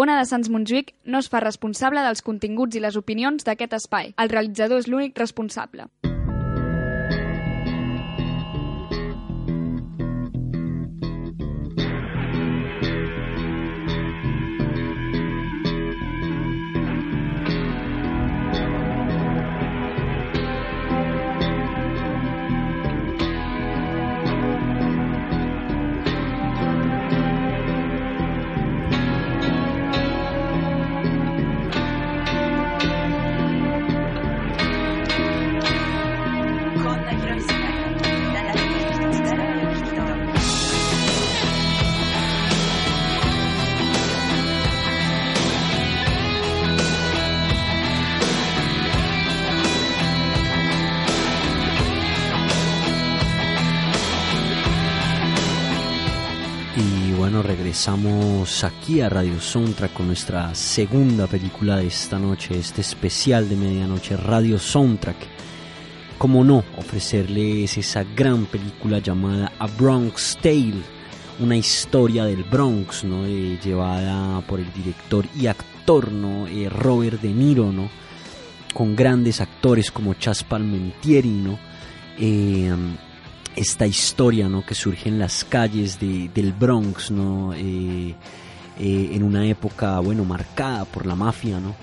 Ona 0.00 0.14
de 0.16 0.24
Sants 0.24 0.48
Montjuïc 0.48 0.94
no 1.04 1.20
es 1.20 1.26
fa 1.32 1.42
responsable 1.44 2.04
dels 2.06 2.24
continguts 2.24 2.78
i 2.78 2.80
les 2.80 2.96
opinions 2.96 3.44
d'aquest 3.44 3.76
espai. 3.76 4.14
El 4.24 4.32
realitzador 4.32 4.80
és 4.80 4.88
l'únic 4.88 5.20
responsable. 5.20 5.90
Regresamos 57.84 58.62
aquí 58.62 59.00
a 59.00 59.08
Radio 59.08 59.40
Soundtrack 59.40 59.92
con 59.92 60.06
nuestra 60.06 60.54
segunda 60.54 61.26
película 61.26 61.78
de 61.78 61.88
esta 61.88 62.16
noche, 62.16 62.56
este 62.56 62.80
especial 62.80 63.48
de 63.48 63.56
medianoche, 63.56 64.16
Radio 64.16 64.56
Soundtrack. 64.56 65.16
Como 66.16 66.44
no, 66.44 66.62
ofrecerles 66.76 67.76
esa 67.76 68.04
gran 68.04 68.46
película 68.46 69.00
llamada 69.00 69.50
A 69.58 69.66
Bronx 69.66 70.38
Tale, 70.40 70.80
una 71.40 71.56
historia 71.56 72.24
del 72.24 72.44
Bronx, 72.44 73.02
¿no? 73.02 73.26
Eh, 73.26 73.58
llevada 73.60 74.40
por 74.42 74.60
el 74.60 74.72
director 74.72 75.26
y 75.34 75.48
actor, 75.48 76.12
¿no? 76.12 76.46
Eh, 76.46 76.68
Robert 76.68 77.20
De 77.20 77.32
Niro, 77.32 77.72
¿no? 77.72 77.90
Con 78.72 78.94
grandes 78.94 79.40
actores 79.40 79.90
como 79.90 80.14
Chas 80.14 80.44
Palmentieri, 80.44 81.30
¿no? 81.30 81.58
Eh, 82.16 82.72
esta 83.56 83.86
historia 83.86 84.48
¿no? 84.48 84.64
que 84.64 84.74
surge 84.74 85.08
en 85.08 85.18
las 85.18 85.44
calles 85.44 86.00
de, 86.00 86.30
del 86.34 86.52
Bronx 86.52 87.10
¿no? 87.10 87.52
Eh, 87.54 88.14
eh, 88.78 89.10
en 89.12 89.22
una 89.22 89.46
época 89.46 89.98
bueno 90.00 90.24
marcada 90.24 90.84
por 90.84 91.06
la 91.06 91.14
mafia 91.14 91.60
¿no? 91.60 91.74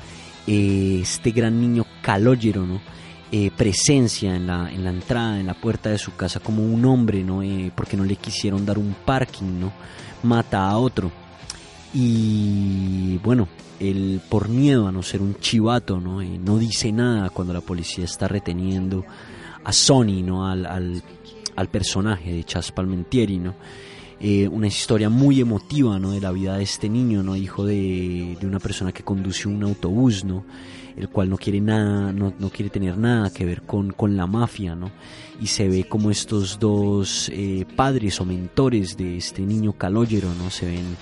Eh, 0.48 1.00
este 1.02 1.32
gran 1.32 1.60
niño 1.60 1.86
calógero 2.02 2.66
¿no? 2.66 2.82
presencia 3.56 4.36
en 4.36 4.48
la, 4.48 4.72
en 4.72 4.84
la 4.84 4.90
entrada 4.90 5.40
en 5.40 5.46
la 5.46 5.54
puerta 5.54 5.92
de 5.92 6.00
su 6.00 6.16
casa 6.16 6.40
como 6.40 6.64
un 6.64 6.84
hombre 6.86 7.24
¿no? 7.24 7.42
porque 7.76 7.96
no 7.96 8.04
le 8.04 8.16
quisieron 8.16 8.66
dar 8.66 8.80
un 8.80 8.96
parking 9.06 9.60
¿no? 9.60 9.72
mata 10.24 10.68
a 10.68 10.78
otro 10.78 11.12
y 11.94 13.18
bueno 13.18 13.48
él 13.80 14.20
por 14.30 14.50
miedo 14.50 14.88
a 14.88 14.92
no 14.92 15.04
ser 15.04 15.22
un 15.22 15.36
chivato 15.36 16.00
no, 16.00 16.24
no 16.24 16.58
dice 16.58 16.92
nada 16.92 17.30
cuando 17.30 17.54
la 17.54 17.62
policía 17.62 18.06
está 18.06 18.28
reteniendo 18.28 19.06
a 19.64 19.72
Sony 19.72 20.24
no 20.24 20.48
al 20.48 21.04
al 21.60 21.68
personaje 21.68 22.32
de 22.32 22.44
Chas 22.46 22.72
Palmentieri, 22.72 23.38
¿no? 23.38 23.54
Eh, 24.22 24.48
una 24.48 24.68
historia 24.68 25.10
muy 25.10 25.42
emotiva, 25.42 26.00
¿no? 26.00 26.12
De 26.12 26.22
la 26.22 26.32
vida 26.32 26.56
de 26.58 26.64
este 26.64 26.88
niño, 26.88 27.22
¿no? 27.22 27.36
Hijo 27.36 27.66
de, 27.66 28.38
de, 28.40 28.48
una 28.48 28.60
persona 28.60 28.94
que 28.94 29.04
conduce 29.04 29.48
un 29.48 29.62
autobús, 29.64 30.24
¿no? 30.24 30.46
El 30.96 31.10
cual 31.10 31.30
no 31.30 31.38
quiere 31.38 31.60
nada, 31.60 32.14
no, 32.14 32.34
no 32.40 32.50
quiere 32.50 32.70
tener 32.70 32.98
nada 32.98 33.30
que 33.30 33.44
ver 33.44 33.64
con, 33.64 33.92
con, 33.92 34.16
la 34.16 34.26
mafia, 34.26 34.74
¿no? 34.74 34.90
Y 35.42 35.48
se 35.48 35.68
ve 35.68 35.84
como 35.84 36.12
estos 36.12 36.60
dos 36.60 37.30
eh, 37.34 37.66
padres 37.76 38.22
o 38.22 38.26
mentores 38.26 38.96
de 38.96 39.18
este 39.18 39.42
niño 39.42 39.74
calógero, 39.74 40.34
¿no? 40.36 40.50
Se 40.50 40.66
ven 40.66 40.96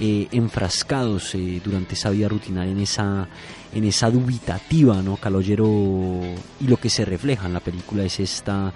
eh, 0.00 0.26
enfrascados 0.32 1.36
durante 1.64 1.94
esa 1.94 2.10
vida 2.10 2.28
rutinaria 2.28 2.72
en 2.72 2.80
esa, 2.80 3.28
en 3.72 3.84
esa 3.84 4.10
dubitativa, 4.10 5.00
¿no? 5.00 5.16
Calogero 5.16 5.68
y 6.60 6.66
lo 6.66 6.76
que 6.76 6.90
se 6.90 7.04
refleja 7.04 7.46
en 7.46 7.52
la 7.52 7.60
película 7.60 8.02
es 8.02 8.18
esta 8.18 8.72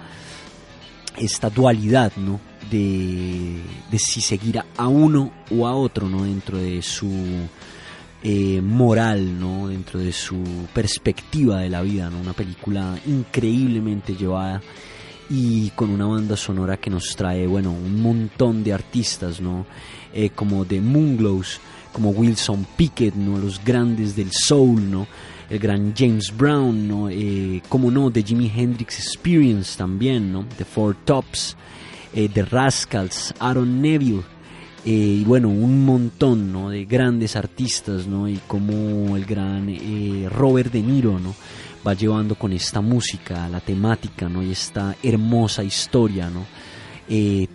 esta 1.17 1.49
dualidad, 1.49 2.11
¿no? 2.17 2.39
De, 2.69 3.61
de, 3.89 3.99
si 3.99 4.19
seguir 4.19 4.61
a 4.75 4.87
uno 4.87 5.31
o 5.51 5.67
a 5.67 5.73
otro, 5.73 6.09
¿no? 6.09 6.23
Dentro 6.23 6.57
de 6.57 6.81
su 6.81 7.09
eh, 8.23 8.61
moral, 8.61 9.39
¿no? 9.39 9.67
Dentro 9.67 9.99
de 9.99 10.11
su 10.11 10.43
perspectiva 10.73 11.59
de 11.59 11.69
la 11.69 11.81
vida, 11.81 12.09
¿no? 12.09 12.19
Una 12.19 12.33
película 12.33 12.97
increíblemente 13.05 14.15
llevada 14.15 14.61
y 15.29 15.69
con 15.71 15.89
una 15.89 16.05
banda 16.05 16.35
sonora 16.35 16.77
que 16.77 16.89
nos 16.89 17.15
trae, 17.15 17.45
bueno, 17.47 17.71
un 17.71 18.01
montón 18.01 18.63
de 18.63 18.73
artistas, 18.73 19.39
¿no? 19.39 19.65
Eh, 20.13 20.31
como 20.31 20.65
The 20.65 20.81
Moonglows, 20.81 21.59
como 21.93 22.09
Wilson 22.09 22.65
Pickett, 22.75 23.15
¿no? 23.15 23.37
Los 23.37 23.63
grandes 23.63 24.15
del 24.15 24.31
soul, 24.31 24.89
¿no? 24.89 25.07
El 25.49 25.59
gran 25.59 25.93
James 25.95 26.35
Brown, 26.35 26.87
¿no? 26.87 27.09
Eh, 27.09 27.61
como 27.69 27.89
no, 27.89 28.11
The 28.11 28.23
Jimi 28.23 28.51
Hendrix 28.53 28.99
Experience 28.99 29.77
también, 29.77 30.31
¿no? 30.31 30.45
The 30.57 30.65
Four 30.65 30.95
Tops, 31.05 31.55
eh, 32.13 32.29
The 32.33 32.43
Rascals, 32.43 33.33
Aaron 33.39 33.81
Neville, 33.81 34.23
eh, 34.85 34.89
y 34.91 35.23
bueno, 35.23 35.49
un 35.49 35.85
montón, 35.85 36.51
¿no? 36.51 36.69
De 36.69 36.85
grandes 36.85 37.35
artistas, 37.35 38.07
¿no? 38.07 38.27
Y 38.27 38.39
como 38.47 39.15
el 39.15 39.25
gran 39.25 39.69
eh, 39.69 40.27
Robert 40.29 40.71
De 40.71 40.81
Niro, 40.81 41.19
¿no? 41.19 41.33
Va 41.85 41.93
llevando 41.93 42.35
con 42.35 42.51
esta 42.51 42.81
música, 42.81 43.47
la 43.47 43.61
temática, 43.61 44.27
¿no? 44.27 44.43
Y 44.43 44.51
esta 44.51 44.95
hermosa 45.01 45.63
historia, 45.63 46.29
¿no? 46.29 46.45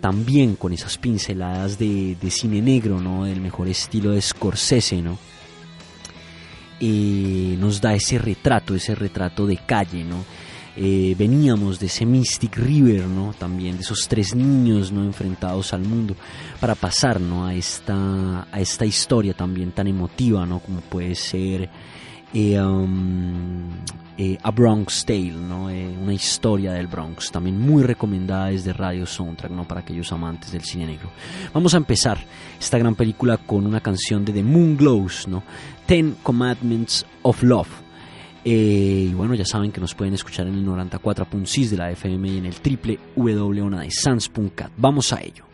También 0.01 0.55
con 0.55 0.73
esas 0.73 0.97
pinceladas 0.97 1.77
de, 1.77 2.17
de, 2.19 2.31
cine 2.31 2.59
negro, 2.59 2.99
¿no? 2.99 3.25
Del 3.25 3.39
mejor 3.39 3.67
estilo 3.67 4.09
de 4.09 4.19
Scorsese, 4.19 4.99
¿no? 5.03 5.19
Nos 7.59 7.79
da 7.79 7.93
ese 7.93 8.17
retrato, 8.17 8.75
ese 8.75 8.95
retrato 8.95 9.45
de 9.45 9.57
calle, 9.57 10.03
¿no? 10.03 10.25
Eh, 10.75 11.13
veníamos 11.17 11.79
de 11.79 11.85
ese 11.85 12.05
Mystic 12.05 12.57
River, 12.57 13.05
¿no? 13.05 13.33
También 13.37 13.75
de 13.75 13.83
esos 13.83 14.07
tres 14.07 14.33
niños, 14.33 14.91
¿no? 14.91 15.03
Enfrentados 15.03 15.71
al 15.73 15.81
mundo 15.81 16.15
para 16.59 16.75
pasar. 16.75 17.21
A 17.23 17.53
esta, 17.53 18.47
a 18.51 18.59
esta 18.59 18.85
historia 18.85 19.33
también 19.33 19.71
tan 19.71 19.87
emotiva, 19.87 20.45
¿no? 20.45 20.59
Como 20.59 20.81
puede 20.81 21.13
ser 21.15 21.69
eh, 22.33 22.59
um, 22.59 23.69
eh, 24.17 24.37
A 24.43 24.51
Bronx 24.51 25.05
Tale, 25.05 25.31
¿no? 25.31 25.69
Eh, 25.69 25.87
una 26.01 26.13
historia 26.13 26.73
del 26.73 26.87
Bronx, 26.87 27.31
también 27.31 27.59
muy 27.59 27.83
recomendada 27.83 28.47
desde 28.47 28.71
Radio 28.73 29.05
Soundtrack, 29.05 29.51
¿no? 29.51 29.67
Para 29.67 29.81
aquellos 29.81 30.11
amantes 30.11 30.51
del 30.51 30.61
cine 30.61 30.85
negro. 30.85 31.09
Vamos 31.53 31.73
a 31.73 31.77
empezar 31.77 32.19
esta 32.59 32.77
gran 32.77 32.95
película 32.95 33.37
con 33.37 33.65
una 33.65 33.79
canción 33.79 34.23
de 34.23 34.33
The 34.33 34.43
Moon 34.43 34.77
Glows, 34.77 35.27
¿no? 35.27 35.43
Ten 35.85 36.15
Commandments 36.21 37.05
of 37.23 37.41
Love. 37.41 37.69
Eh, 38.45 39.07
y 39.09 39.13
bueno, 39.13 39.33
ya 39.35 39.45
saben 39.45 39.71
que 39.71 39.79
nos 39.81 39.95
pueden 39.95 40.13
escuchar 40.13 40.47
en 40.47 40.55
el 40.55 40.65
94.6 40.65 41.69
de 41.69 41.77
la 41.77 41.91
FM 41.91 42.27
y 42.27 42.37
en 42.37 42.45
el 42.45 42.55
www.sans.cat. 43.15 44.71
Vamos 44.77 45.13
a 45.13 45.21
ello. 45.21 45.52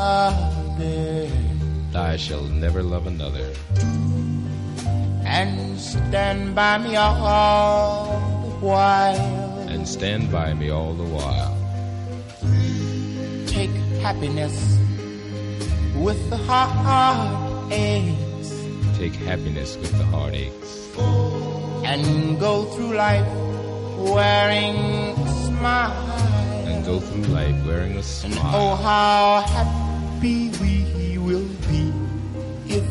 Another. 0.00 1.28
I 1.94 2.16
shall 2.16 2.44
never 2.44 2.82
love 2.82 3.06
another. 3.06 3.52
And 5.24 5.78
stand 5.78 6.54
by 6.54 6.78
me 6.78 6.96
all 6.96 8.18
the 8.42 8.66
while. 8.66 9.68
And 9.68 9.86
stand 9.86 10.32
by 10.32 10.54
me 10.54 10.70
all 10.70 10.94
the 10.94 11.04
while. 11.04 11.56
Take 13.46 13.70
happiness 14.02 14.54
with 15.96 16.30
the 16.30 16.36
heartaches. 16.36 18.18
Take 18.98 19.14
happiness 19.14 19.76
with 19.76 19.92
the 19.98 20.04
heartaches. 20.04 20.88
And 21.84 22.38
go 22.38 22.64
through 22.64 22.94
life 22.94 23.26
wearing 23.98 24.76
a 25.18 25.28
smile. 25.46 25.92
And 26.66 26.84
go 26.84 27.00
through 27.00 27.24
life 27.34 27.66
wearing 27.66 27.96
a 27.96 28.02
smile. 28.02 28.36
And 28.36 28.54
oh, 28.54 28.76
how 28.76 29.42
happy 29.46 29.89
we 30.20 31.16
will 31.18 31.48
be 31.68 31.92
if 32.68 32.84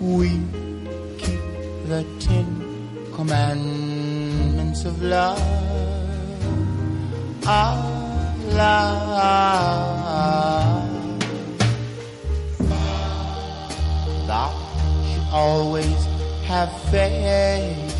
we 0.00 0.28
keep 1.16 1.40
the 1.88 2.04
Ten 2.20 2.46
Commandments 3.14 4.84
of 4.84 5.02
love. 5.02 5.40
Allah. 7.46 8.60
Thou 14.26 14.50
should 15.08 15.28
always 15.32 16.04
have 16.44 16.70
faith 16.90 17.96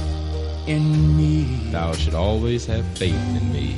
in 0.69 1.17
me. 1.17 1.71
Thou 1.73 1.93
should 1.95 2.15
always 2.15 2.67
have 2.67 2.85
faith 2.99 3.15
in 3.15 3.53
me. 3.53 3.77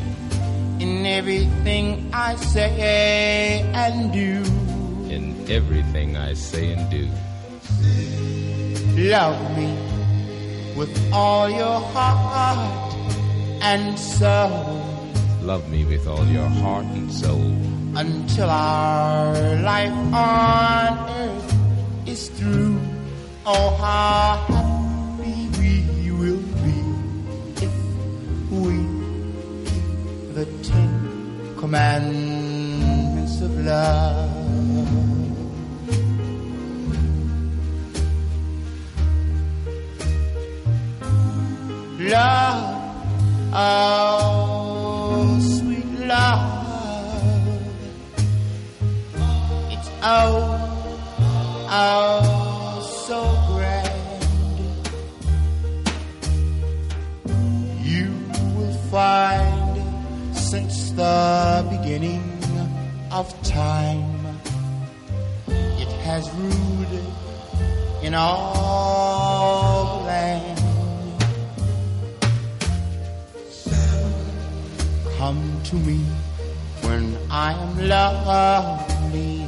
In 0.80 1.06
everything 1.06 2.10
I 2.12 2.34
say 2.34 3.62
and 3.74 4.12
do. 4.12 4.61
In 5.42 5.50
everything 5.50 6.16
I 6.16 6.34
say 6.34 6.72
and 6.72 6.90
do. 6.90 7.08
Love 8.96 9.56
me 9.56 9.74
with 10.76 11.12
all 11.12 11.48
your 11.50 11.80
heart 11.80 12.94
and 13.60 13.98
soul. 13.98 14.84
Love 15.42 15.68
me 15.68 15.84
with 15.84 16.06
all 16.06 16.24
your 16.26 16.46
heart 16.46 16.84
and 16.86 17.10
soul. 17.12 17.56
Until 17.96 18.50
our 18.50 19.34
life 19.62 19.92
on 20.14 21.10
earth 21.10 21.54
is 22.06 22.28
through. 22.28 22.78
Oh, 23.44 23.76
how 23.80 24.36
happy 24.46 25.48
we 25.58 26.10
will 26.12 26.42
be 26.62 26.78
if 27.66 27.74
we 28.50 28.76
keep 29.66 30.34
the 30.34 30.46
Ten 30.62 31.56
Commandments 31.56 33.40
of 33.40 33.50
love. 33.64 34.41
Love, 42.02 43.54
oh, 43.54 45.38
sweet 45.40 45.86
love. 46.00 46.50
It's 49.70 49.88
oh, 50.02 50.58
oh, 51.70 52.80
so 53.06 53.22
grand. 53.54 54.64
You 57.86 58.10
will 58.56 58.76
find 58.90 60.36
since 60.36 60.90
the 60.90 61.64
beginning 61.70 62.24
of 63.12 63.32
time, 63.44 64.26
it 65.46 65.88
has 66.02 66.28
ruled 66.32 67.00
in 68.02 68.12
all 68.14 70.02
the 70.04 70.61
Come 75.22 75.62
to 75.66 75.76
me 75.76 75.98
when 76.80 77.16
I 77.30 77.52
am 77.52 77.78
lonely. 77.88 79.46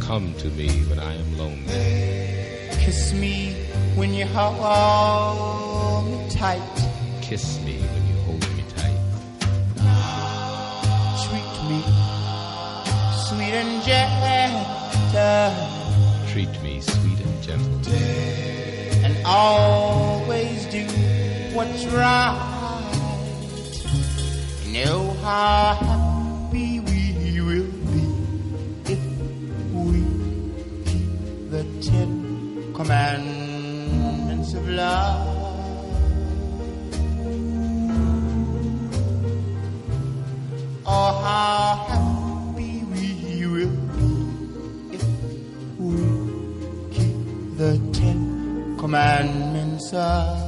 Come 0.00 0.34
to 0.34 0.48
me 0.48 0.68
when 0.84 0.98
I 0.98 1.14
am 1.14 1.38
lonely. 1.38 2.68
Kiss 2.84 3.14
me 3.14 3.54
when 3.94 4.12
you 4.12 4.26
hold 4.26 6.04
me 6.08 6.28
tight. 6.28 6.60
Kiss 7.22 7.58
me 7.64 7.78
when 7.92 8.06
you 8.10 8.16
hold 8.26 8.44
me 8.54 8.64
tight. 8.76 9.00
Treat 11.24 11.54
me 11.70 11.80
sweet 13.28 13.54
and 13.62 13.82
gentle. 13.88 14.68
Treat 16.30 16.54
me 16.62 16.82
sweet 16.82 17.18
and 17.18 17.42
gentle. 17.42 17.94
And 19.06 19.16
always 19.24 20.66
do 20.66 20.84
what's 21.56 21.86
right. 21.86 22.47
Know 24.84 25.10
how 25.22 25.74
happy 25.74 26.78
we 26.78 27.40
will 27.40 27.70
be 27.90 28.04
if 28.94 29.02
we 29.74 29.98
keep 30.86 31.50
the 31.50 31.64
Ten 31.82 32.72
Commandments 32.74 34.54
of 34.54 34.68
love. 34.68 35.26
Oh, 40.86 41.12
how 41.24 41.74
happy 41.88 42.84
we 42.84 43.46
will 43.48 43.76
be 43.98 44.12
if 44.94 45.04
we 45.76 45.96
keep 46.94 47.18
the 47.58 47.72
Ten 47.92 48.76
Commandments 48.78 49.92
of 49.92 50.47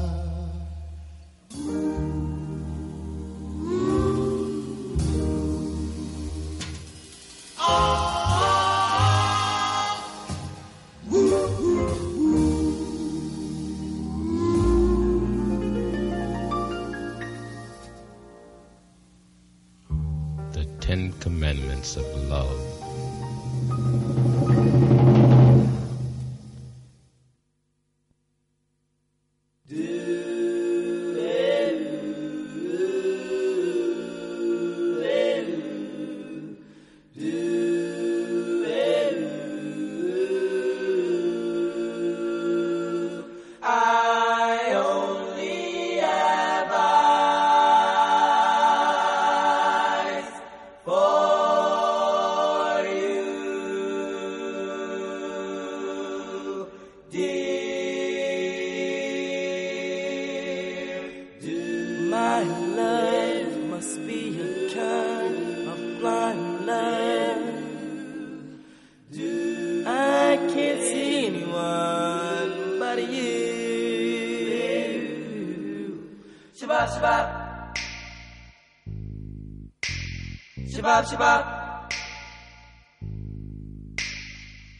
Shabab, 81.00 81.08
shabab. 81.08 81.42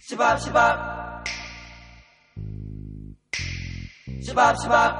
Shabab, 0.06 0.36
shabab. 0.44 0.76
Shabab, 4.20 4.54
shabab. 4.60 4.92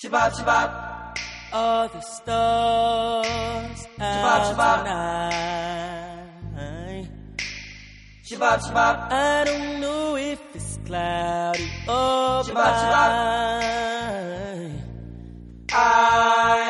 Shabab, 0.00 0.30
shabab. 0.36 0.68
All 1.52 1.88
the 1.88 2.00
stars 2.00 3.80
out 3.98 4.42
tonight. 4.52 5.48
Shabab, 8.28 8.58
shabab. 8.60 8.96
I 9.10 9.44
don't 9.44 9.80
know 9.80 10.16
if 10.16 10.40
it's 10.54 10.78
cloudy 10.84 11.64
or 11.88 12.44
shabab, 12.44 12.74
shabab. 12.82 13.10
I 15.72 16.69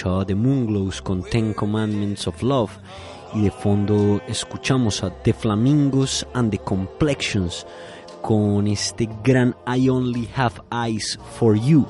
habíamos 0.00 0.20
escuchado 0.20 0.20
a 0.20 0.26
The 0.26 0.34
Moonglows 0.34 1.02
con 1.02 1.22
Ten 1.22 1.52
Commandments 1.52 2.26
of 2.26 2.42
Love 2.42 2.70
y 3.34 3.42
de 3.42 3.50
fondo 3.50 4.20
escuchamos 4.26 5.02
a 5.02 5.10
The 5.10 5.32
Flamingos 5.32 6.26
and 6.32 6.50
the 6.50 6.58
Complexions 6.58 7.66
con 8.22 8.66
este 8.66 9.08
gran 9.22 9.54
I 9.66 9.88
Only 9.88 10.28
Have 10.34 10.62
Eyes 10.72 11.18
for 11.38 11.54
You. 11.56 11.86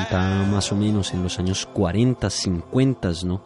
Está 0.00 0.46
más 0.50 0.70
o 0.70 0.76
menos 0.76 1.12
en 1.12 1.22
los 1.22 1.38
años 1.38 1.66
40, 1.72 2.30
50, 2.30 3.10
¿no? 3.24 3.42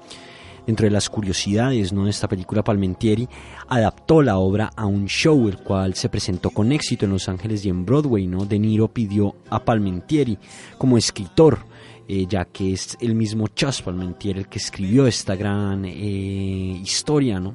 Dentro 0.69 0.85
de 0.85 0.91
las 0.91 1.09
curiosidades 1.09 1.95
¿no? 1.95 2.05
de 2.05 2.11
esta 2.11 2.29
película, 2.29 2.63
Palmentieri 2.63 3.27
adaptó 3.69 4.21
la 4.21 4.37
obra 4.37 4.71
a 4.77 4.85
un 4.85 5.07
show, 5.07 5.49
el 5.49 5.57
cual 5.57 5.95
se 5.95 6.11
presentó 6.11 6.51
con 6.51 6.73
éxito 6.73 7.07
en 7.07 7.13
Los 7.13 7.27
Ángeles 7.31 7.65
y 7.65 7.71
en 7.71 7.87
Broadway. 7.87 8.27
¿no? 8.27 8.45
De 8.45 8.59
Niro 8.59 8.89
pidió 8.89 9.35
a 9.49 9.65
Palmentieri 9.65 10.37
como 10.77 10.99
escritor, 10.99 11.61
eh, 12.07 12.27
ya 12.29 12.45
que 12.45 12.75
es 12.75 12.99
el 13.01 13.15
mismo 13.15 13.49
Chas 13.49 13.81
Palmentieri 13.81 14.41
el 14.41 14.49
que 14.49 14.59
escribió 14.59 15.07
esta 15.07 15.37
gran 15.37 15.87
eh, 15.87 16.79
historia. 16.83 17.41
¿no? 17.41 17.55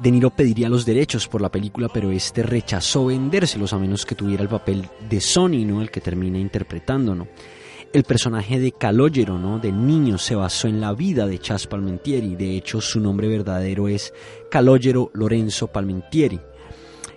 De 0.00 0.10
Niro 0.10 0.30
pediría 0.30 0.70
los 0.70 0.86
derechos 0.86 1.28
por 1.28 1.42
la 1.42 1.50
película, 1.50 1.90
pero 1.92 2.10
este 2.10 2.42
rechazó 2.42 3.04
vendérselos 3.04 3.74
a 3.74 3.78
menos 3.78 4.06
que 4.06 4.14
tuviera 4.14 4.42
el 4.42 4.48
papel 4.48 4.88
de 5.06 5.20
Sony, 5.20 5.66
¿no? 5.66 5.82
el 5.82 5.90
que 5.90 6.00
termina 6.00 6.38
interpretando. 6.38 7.14
¿no? 7.14 7.28
El 7.90 8.04
personaje 8.04 8.60
de 8.60 8.72
Calogero, 8.72 9.38
¿no? 9.38 9.58
del 9.58 9.86
niño, 9.86 10.18
se 10.18 10.34
basó 10.34 10.68
en 10.68 10.78
la 10.78 10.92
vida 10.92 11.26
de 11.26 11.38
Chas 11.38 11.66
Palmentieri. 11.66 12.36
De 12.36 12.54
hecho, 12.54 12.82
su 12.82 13.00
nombre 13.00 13.28
verdadero 13.28 13.88
es 13.88 14.12
Calogero 14.50 15.10
Lorenzo 15.14 15.68
Palmentieri. 15.68 16.38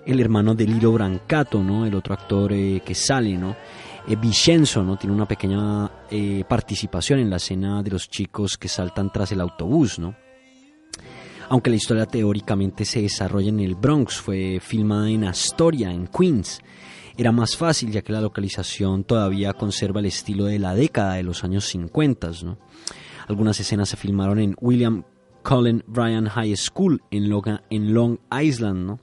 El 0.06 0.22
hermano 0.22 0.56
de 0.56 0.66
Lilo 0.66 0.94
Brancato, 0.94 1.62
¿no? 1.62 1.86
el 1.86 1.94
otro 1.94 2.14
actor 2.14 2.54
eh, 2.54 2.82
que 2.86 2.96
sale, 2.96 3.38
¿no? 3.38 3.58
Eh, 4.08 4.16
Vicenzo, 4.16 4.82
¿no? 4.82 4.98
Tiene 4.98 5.14
una 5.14 5.28
pequeña 5.28 5.92
eh, 6.10 6.46
participación 6.48 7.20
en 7.20 7.30
la 7.30 7.36
escena 7.36 7.84
de 7.84 7.92
los 7.92 8.10
chicos 8.10 8.58
que 8.58 8.70
saltan 8.70 9.12
tras 9.12 9.34
el 9.34 9.42
autobús, 9.42 10.00
¿no? 10.00 10.16
Aunque 11.50 11.70
la 11.70 11.76
historia 11.76 12.06
teóricamente 12.06 12.86
se 12.86 13.02
desarrolla 13.02 13.50
en 13.50 13.60
el 13.60 13.76
Bronx, 13.76 14.16
fue 14.16 14.60
filmada 14.62 15.10
en 15.10 15.26
Astoria, 15.26 15.92
en 15.92 16.08
Queens 16.08 16.62
era 17.18 17.32
más 17.32 17.58
fácil 17.58 17.92
ya 17.92 18.02
que 18.02 18.14
la 18.14 18.22
localización 18.22 19.04
todavía 19.04 19.54
conserva 19.54 20.00
el 20.00 20.08
estilo 20.08 20.46
de 20.46 20.60
la 20.60 20.76
década 20.76 21.16
de 21.16 21.24
los 21.24 21.44
años 21.44 21.66
50. 21.66 22.32
¿no? 22.44 22.58
Algunas 23.28 23.60
escenas 23.60 23.90
se 23.90 23.98
filmaron 23.98 24.40
en 24.40 24.56
William 24.60 25.04
Cullen 25.44 25.84
Bryan 25.88 26.28
High 26.28 26.56
School 26.56 27.02
en 27.12 27.30
Long, 27.30 28.18
Island. 28.32 29.00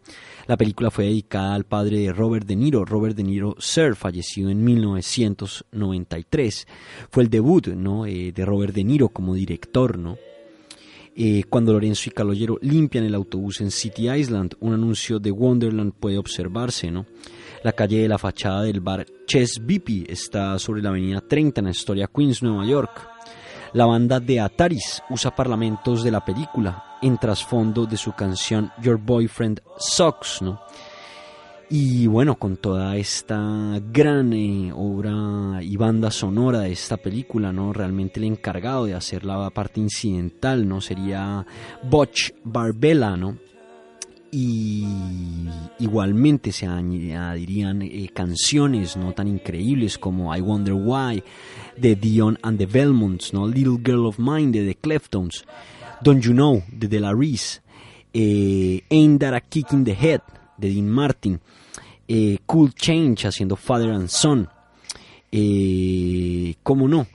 La 0.47 0.57
película 0.57 0.91
fue 0.91 1.07
dedicada 1.07 1.55
al 1.55 1.65
padre 1.65 1.99
de 1.99 2.12
Robert 2.12 2.47
De 2.47 2.57
Niro, 2.57 2.85
Robert 2.85 3.17
De 3.17 3.25
Niro 3.25 3.57
Sir, 3.59 3.97
fallecido 3.97 4.50
en 4.50 4.65
1993. 4.65 6.67
Fue 7.11 7.23
el 7.23 7.31
debut. 7.31 7.69
Eh, 7.69 8.33
de 8.35 8.45
Robert 8.45 8.75
De 8.75 8.85
Niro 8.85 9.09
como 9.09 9.35
director. 9.35 9.99
¿no? 9.99 10.17
Eh, 11.17 11.45
cuando 11.50 11.73
Lorenzo 11.73 12.09
y 12.09 12.12
Calogero 12.12 12.59
limpian 12.62 13.05
el 13.05 13.15
autobús 13.15 13.61
en 13.61 13.71
City 13.71 14.11
Island, 14.11 14.55
un 14.61 14.73
anuncio 14.73 15.19
de 15.19 15.33
Wonderland 15.33 15.93
puede 15.93 16.19
observarse. 16.19 16.91
¿no? 16.91 17.07
La 17.62 17.73
calle 17.73 18.03
de 18.03 18.09
la 18.09 18.19
fachada 18.19 18.62
del 18.62 18.81
bar 18.81 19.05
Bippy 19.61 20.07
está 20.09 20.59
sobre 20.59 20.81
la 20.81 20.91
avenida 20.91 21.21
30 21.21 21.61
en 21.61 21.65
la 21.65 21.71
historia 21.73 22.09
Queens, 22.15 22.43
Nueva 22.43 22.65
York. 22.65 23.09
La 23.73 23.85
banda 23.85 24.21
de 24.21 24.41
Ataris 24.41 25.03
usa 25.11 25.35
parlamentos 25.35 26.03
de 26.03 26.11
la 26.11 26.25
película 26.25 26.97
en 27.03 27.19
trasfondo 27.19 27.85
de 27.85 27.97
su 27.97 28.12
canción 28.12 28.71
Your 28.81 28.99
Boyfriend 28.99 29.61
Sucks, 29.77 30.41
¿no? 30.41 30.61
Y 31.71 32.07
bueno, 32.07 32.38
con 32.38 32.57
toda 32.57 32.97
esta 32.97 33.79
gran 33.93 34.33
eh, 34.33 34.73
obra 34.75 35.62
y 35.62 35.77
banda 35.77 36.11
sonora 36.11 36.61
de 36.61 36.73
esta 36.73 36.97
película, 36.97 37.53
¿no? 37.53 37.75
Realmente 37.75 38.21
el 38.21 38.25
encargado 38.25 38.87
de 38.87 38.95
hacer 38.95 39.25
la 39.25 39.50
parte 39.50 39.81
incidental, 39.81 40.67
¿no? 40.67 40.81
Sería 40.81 41.45
Butch 41.83 42.33
Barbella, 42.43 43.17
¿no? 43.17 43.37
Y 44.30 44.87
igualmente 45.78 46.52
se 46.52 46.66
añadirían 46.66 47.82
eh, 47.82 48.11
canciones 48.12 48.97
no 48.97 49.12
tan 49.12 49.28
increíbles 49.28 49.97
como 49.97 50.35
I 50.35 50.40
Wonder 50.40 50.75
Why 50.75 51.23
de 51.76 51.97
Dion 51.97 52.38
and 52.42 52.58
the 52.58 52.66
Belmonts, 52.66 53.32
no 53.32 53.47
Little 53.47 53.78
Girl 53.82 54.06
of 54.06 54.18
Mine 54.18 54.52
de 54.52 54.66
The 54.66 54.75
Cleftones, 54.75 55.44
Don't 56.02 56.23
You 56.23 56.32
Know 56.32 56.62
de 56.70 56.88
De 56.88 57.00
La 57.00 57.12
Reese, 57.12 57.62
eh, 58.12 58.82
Ain't 58.90 59.20
That 59.20 59.35
a 59.35 59.40
Kick 59.40 59.73
in 59.73 59.85
the 59.85 59.94
Head 59.94 60.20
de 60.56 60.68
Dean 60.68 60.88
Martin, 60.88 61.40
eh, 62.06 62.38
Cool 62.47 62.75
Change 62.75 63.26
haciendo 63.26 63.56
Father 63.56 63.90
and 63.90 64.08
Son, 64.08 64.49
eh, 65.30 66.54
¿cómo 66.62 66.88
no? 66.88 67.06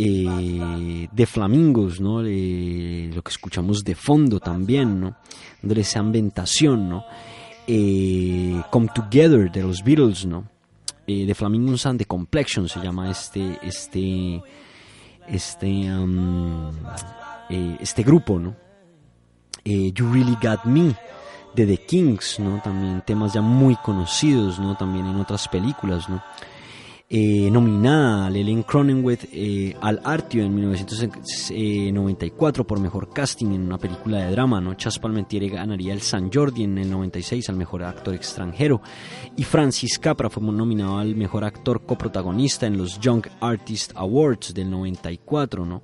Eh, 0.00 1.08
de 1.10 1.26
Flamingos, 1.26 2.00
¿no? 2.00 2.22
lo 2.22 3.22
que 3.22 3.30
escuchamos 3.30 3.82
de 3.82 3.96
fondo 3.96 4.38
también, 4.38 5.00
¿no? 5.00 5.16
Dándole 5.60 5.80
esa 5.80 5.98
ambientación, 5.98 6.88
¿no? 6.88 7.04
Eh, 7.66 8.62
Come 8.70 8.90
Together 8.94 9.50
de 9.50 9.62
los 9.62 9.82
Beatles, 9.82 10.24
¿no? 10.24 10.48
Eh, 11.04 11.26
de 11.26 11.34
Flamingos 11.34 11.84
and 11.84 11.98
the 11.98 12.04
Complexion 12.04 12.68
se 12.68 12.78
llama 12.78 13.10
este, 13.10 13.58
este, 13.60 14.40
este, 15.26 15.66
um, 15.66 16.70
este 17.48 18.04
grupo, 18.04 18.38
¿no? 18.38 18.54
you 19.64 20.12
Really 20.12 20.38
Got 20.40 20.64
Me 20.64 20.94
de 21.56 21.66
The 21.66 21.76
Kings, 21.76 22.38
¿no? 22.38 22.60
También 22.62 23.02
temas 23.04 23.32
ya 23.32 23.42
muy 23.42 23.74
conocidos, 23.76 24.60
¿no? 24.60 24.76
También 24.76 25.06
en 25.06 25.16
otras 25.16 25.48
películas, 25.48 26.08
¿no? 26.08 26.22
Eh, 27.10 27.50
nominada 27.50 28.26
a 28.26 28.28
Ellen 28.28 28.64
Cronenweth 28.64 29.30
eh, 29.32 29.74
al 29.80 29.98
Artio 30.04 30.44
en 30.44 30.54
1994 30.54 32.66
por 32.66 32.80
mejor 32.80 33.08
casting 33.14 33.46
en 33.46 33.62
una 33.62 33.78
película 33.78 34.18
de 34.18 34.32
drama. 34.32 34.60
¿no? 34.60 34.74
Chas 34.74 34.98
Palmentieri 34.98 35.48
ganaría 35.48 35.94
el 35.94 36.02
San 36.02 36.30
Jordi 36.30 36.64
en 36.64 36.76
el 36.76 36.90
96 36.90 37.48
al 37.48 37.56
mejor 37.56 37.84
actor 37.84 38.14
extranjero. 38.14 38.82
Y 39.36 39.44
Francis 39.44 39.98
Capra 39.98 40.28
fue 40.28 40.42
nominado 40.42 40.98
al 40.98 41.16
mejor 41.16 41.44
actor 41.44 41.86
coprotagonista 41.86 42.66
en 42.66 42.76
los 42.76 43.00
Young 43.00 43.26
Artist 43.40 43.92
Awards 43.94 44.52
del 44.52 44.70
94. 44.70 45.64
¿no? 45.64 45.80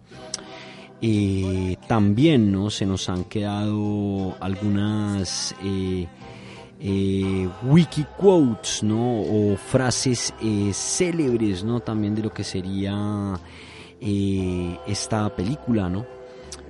Eh, 1.00 1.78
también 1.88 2.52
¿no? 2.52 2.69
se 2.69 2.85
nos 2.85 3.09
han 3.09 3.25
quedado 3.25 4.37
algunas 4.40 5.54
eh, 6.87 7.49
wiki 7.62 8.05
quotes, 8.19 8.83
¿no? 8.83 9.23
O 9.23 9.57
frases 9.57 10.35
eh, 10.43 10.71
célebres, 10.75 11.64
¿no? 11.64 11.81
También 11.81 12.14
de 12.14 12.23
lo 12.23 12.31
que 12.31 12.45
sería 12.45 13.41
eh, 13.99 14.79
esta 14.87 15.35
película, 15.35 15.88
¿no? 15.88 16.05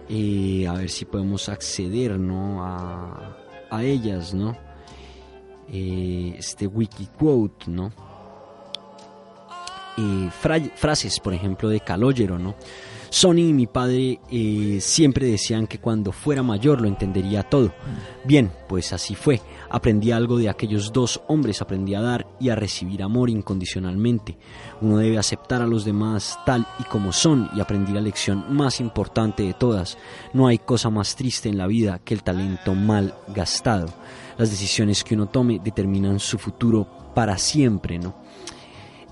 Eh, 0.09 0.69
a 0.69 0.75
ver 0.75 0.89
si 0.89 1.05
podemos 1.05 1.49
acceder, 1.49 2.17
¿no? 2.21 2.65
A, 2.65 3.41
ellas, 3.83 4.33
¿no? 4.33 4.57
este 5.69 6.69
wiki 6.69 7.09
quote, 7.19 7.69
¿no? 7.69 7.91
frases, 10.77 11.19
por 11.19 11.35
ejemplo, 11.35 11.69
de 11.69 11.81
Calogero, 11.81 12.39
¿no? 12.39 12.55
Sony 13.15 13.47
y 13.47 13.53
mi 13.53 13.69
padre 13.69 14.19
siempre 14.81 15.29
decían 15.29 15.69
que 15.69 15.79
cuando 15.79 16.11
fuera 16.11 16.43
mayor 16.43 16.81
lo 16.81 16.89
entendería 16.89 17.45
todo. 17.45 17.73
Bien, 18.25 18.51
pues 18.69 18.93
así 18.93 19.15
fue. 19.15 19.41
Aprendí 19.71 20.11
algo 20.11 20.37
de 20.37 20.49
aquellos 20.49 20.93
dos 20.93 21.23
hombres, 21.29 21.63
aprendí 21.63 21.95
a 21.95 22.01
dar 22.01 22.27
y 22.41 22.49
a 22.49 22.57
recibir 22.57 23.05
amor 23.05 23.31
incondicionalmente. 23.31 24.37
Uno 24.81 24.99
debe 24.99 25.17
aceptar 25.17 25.63
a 25.63 25.67
los 25.69 25.85
demás 25.85 26.41
tal 26.45 26.67
y 26.81 26.83
como 26.83 27.13
son 27.13 27.49
y 27.55 27.61
aprendí 27.61 27.93
la 27.93 28.01
lección 28.01 28.53
más 28.53 28.81
importante 28.81 29.45
de 29.45 29.55
todas. 29.55 29.97
No 30.33 30.49
hay 30.49 30.59
cosa 30.59 30.91
más 30.91 31.15
triste 31.15 31.49
en 31.49 31.57
la 31.57 31.69
vida 31.69 32.01
que 32.01 32.15
el 32.15 32.25
talento 32.25 32.75
mal 32.75 33.15
gastado. 33.29 33.87
Las 34.39 34.51
decisiones 34.51 35.05
que 35.05 35.15
uno 35.15 35.27
tome 35.27 35.61
determinan 35.63 36.19
su 36.19 36.37
futuro 36.37 36.85
para 37.15 37.39
siempre, 37.39 37.97
¿no? 37.97 38.25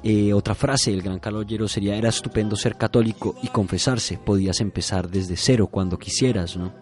Eh, 0.04 0.32
otra 0.32 0.54
frase 0.54 0.90
del 0.90 1.02
gran 1.02 1.21
caloyero 1.21 1.68
sería 1.68 1.94
era 1.94 2.09
estupendo 2.09 2.56
ser 2.56 2.76
católico 2.76 3.37
y 3.42 3.49
confesarse, 3.49 4.18
podías 4.18 4.61
empezar 4.61 5.09
desde 5.09 5.37
cero 5.37 5.68
cuando 5.68 5.99
quisieras, 5.99 6.56
¿no? 6.56 6.73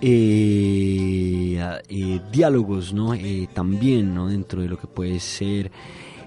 Eh, 0.00 1.60
eh, 1.88 2.20
diálogos, 2.30 2.92
¿no? 2.92 3.14
Eh, 3.14 3.48
también, 3.52 4.14
¿no? 4.14 4.28
Dentro 4.28 4.62
de 4.62 4.68
lo 4.68 4.78
que 4.78 4.86
puede 4.86 5.18
ser 5.18 5.72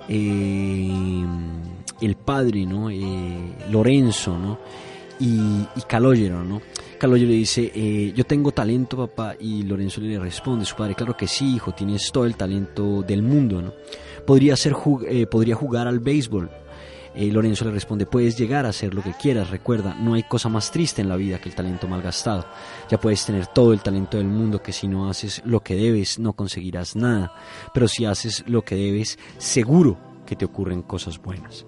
el 0.09 1.25
padre, 2.25 2.65
¿no? 2.65 2.89
Lorenzo, 3.69 4.37
¿no? 4.37 4.59
Y, 5.21 5.65
y 5.75 5.81
Calogero, 5.87 6.43
¿no? 6.43 6.61
Calogero 6.99 7.31
dice, 7.31 8.11
yo 8.13 8.25
tengo 8.25 8.51
talento, 8.51 8.97
papá, 8.97 9.35
y 9.39 9.63
Lorenzo 9.63 10.01
le 10.01 10.19
responde, 10.19 10.65
su 10.65 10.75
padre, 10.75 10.95
claro 10.95 11.15
que 11.15 11.27
sí, 11.27 11.55
hijo, 11.55 11.71
tienes 11.71 12.11
todo 12.11 12.25
el 12.25 12.35
talento 12.35 13.03
del 13.03 13.21
mundo, 13.23 13.61
¿no? 13.61 13.73
Podría, 14.31 14.55
ser, 14.55 14.77
podría 15.29 15.55
jugar 15.55 15.89
al 15.89 15.99
béisbol, 15.99 16.49
Eh, 17.13 17.29
Lorenzo 17.33 17.65
le 17.65 17.71
responde, 17.71 18.05
puedes 18.05 18.37
llegar 18.37 18.65
a 18.65 18.69
hacer 18.69 18.93
lo 18.93 19.03
que 19.03 19.11
quieras, 19.11 19.49
recuerda, 19.49 19.93
no 19.93 20.13
hay 20.13 20.23
cosa 20.23 20.47
más 20.47 20.71
triste 20.71 21.01
en 21.01 21.09
la 21.09 21.17
vida 21.17 21.41
que 21.41 21.49
el 21.49 21.55
talento 21.55 21.85
malgastado. 21.85 22.45
Ya 22.89 22.97
puedes 22.97 23.25
tener 23.25 23.47
todo 23.47 23.73
el 23.73 23.81
talento 23.81 24.15
del 24.15 24.27
mundo 24.27 24.61
que 24.61 24.71
si 24.71 24.87
no 24.87 25.09
haces 25.09 25.41
lo 25.43 25.59
que 25.59 25.75
debes 25.75 26.17
no 26.17 26.31
conseguirás 26.31 26.95
nada, 26.95 27.33
pero 27.73 27.89
si 27.89 28.05
haces 28.05 28.45
lo 28.47 28.61
que 28.61 28.75
debes, 28.75 29.19
seguro 29.37 29.97
que 30.25 30.37
te 30.37 30.45
ocurren 30.45 30.81
cosas 30.83 31.21
buenas. 31.21 31.65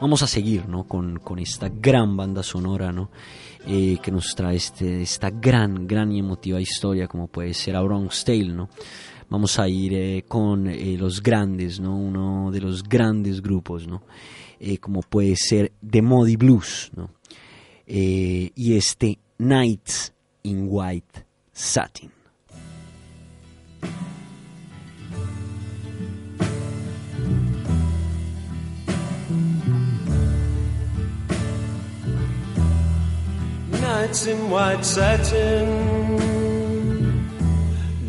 Vamos 0.00 0.24
a 0.24 0.26
seguir 0.26 0.68
¿no? 0.68 0.88
con, 0.88 1.20
con 1.20 1.38
esta 1.38 1.68
gran 1.68 2.16
banda 2.16 2.42
sonora 2.42 2.90
¿no? 2.90 3.10
Eh, 3.64 3.98
que 4.02 4.10
nos 4.10 4.34
trae 4.34 4.56
este, 4.56 5.02
esta 5.02 5.30
gran, 5.30 5.86
gran 5.86 6.10
y 6.10 6.18
emotiva 6.18 6.60
historia 6.60 7.06
como 7.06 7.28
puede 7.28 7.54
ser 7.54 7.76
A 7.76 7.82
Bronx 7.82 8.24
Tale. 8.24 8.48
¿no? 8.48 8.68
Vamos 9.32 9.58
a 9.58 9.66
ir 9.66 9.94
eh, 9.94 10.24
con 10.28 10.66
eh, 10.66 10.94
los 10.98 11.22
grandes, 11.22 11.80
¿no? 11.80 11.96
uno 11.96 12.50
de 12.50 12.60
los 12.60 12.82
grandes 12.82 13.40
grupos, 13.40 13.86
¿no? 13.86 14.02
Eh, 14.60 14.76
como 14.76 15.00
puede 15.00 15.36
ser 15.36 15.72
The 15.90 16.02
Muddy 16.02 16.36
Blues 16.36 16.90
¿no? 16.94 17.08
Y 17.86 18.76
este 18.76 19.18
Nights 19.38 20.12
in 20.42 20.66
White 20.68 21.24
Satin. 21.50 22.10
Nights 33.80 34.26
in 34.26 34.50
white 34.50 34.84
satin, 34.84 36.18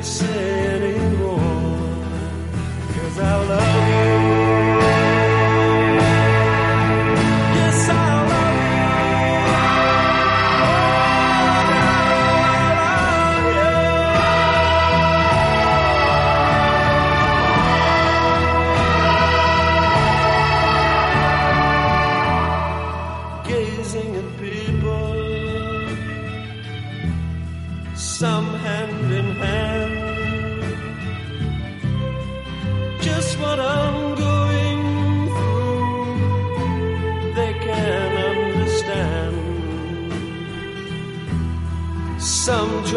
Say 0.00 0.66
anymore, 0.74 1.38
cause 2.94 3.18
I 3.18 3.36
love 3.46 4.42
you. 4.42 4.47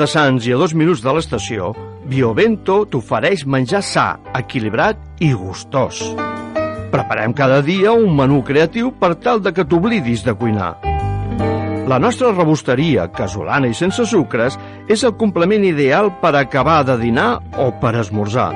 De 0.00 0.06
Sants 0.08 0.46
i 0.48 0.54
a 0.54 0.58
dos 0.58 0.72
minuts 0.72 1.02
de 1.04 1.12
l'estació, 1.12 1.74
Biovento 2.08 2.86
t'ofereix 2.88 3.44
menjar 3.44 3.82
sa, 3.84 4.06
equilibrat 4.38 4.98
i 5.20 5.34
gustós. 5.36 6.00
Preparem 6.90 7.34
cada 7.36 7.60
dia 7.62 7.92
un 7.92 8.16
menú 8.16 8.40
creatiu 8.46 8.94
per 8.96 9.12
tal 9.20 9.42
de 9.44 9.52
que 9.52 9.66
t'oblidis 9.68 10.24
de 10.24 10.32
cuinar. 10.32 10.72
La 11.90 11.98
nostra 12.00 12.32
rebosteria, 12.32 13.10
casolana 13.12 13.68
i 13.68 13.76
sense 13.76 14.06
sucres, 14.08 14.56
és 14.88 15.04
el 15.04 15.16
complement 15.20 15.66
ideal 15.68 16.12
per 16.22 16.32
acabar 16.38 16.80
de 16.88 16.96
dinar 17.02 17.30
o 17.60 17.68
per 17.82 17.96
esmorzar. 18.00 18.50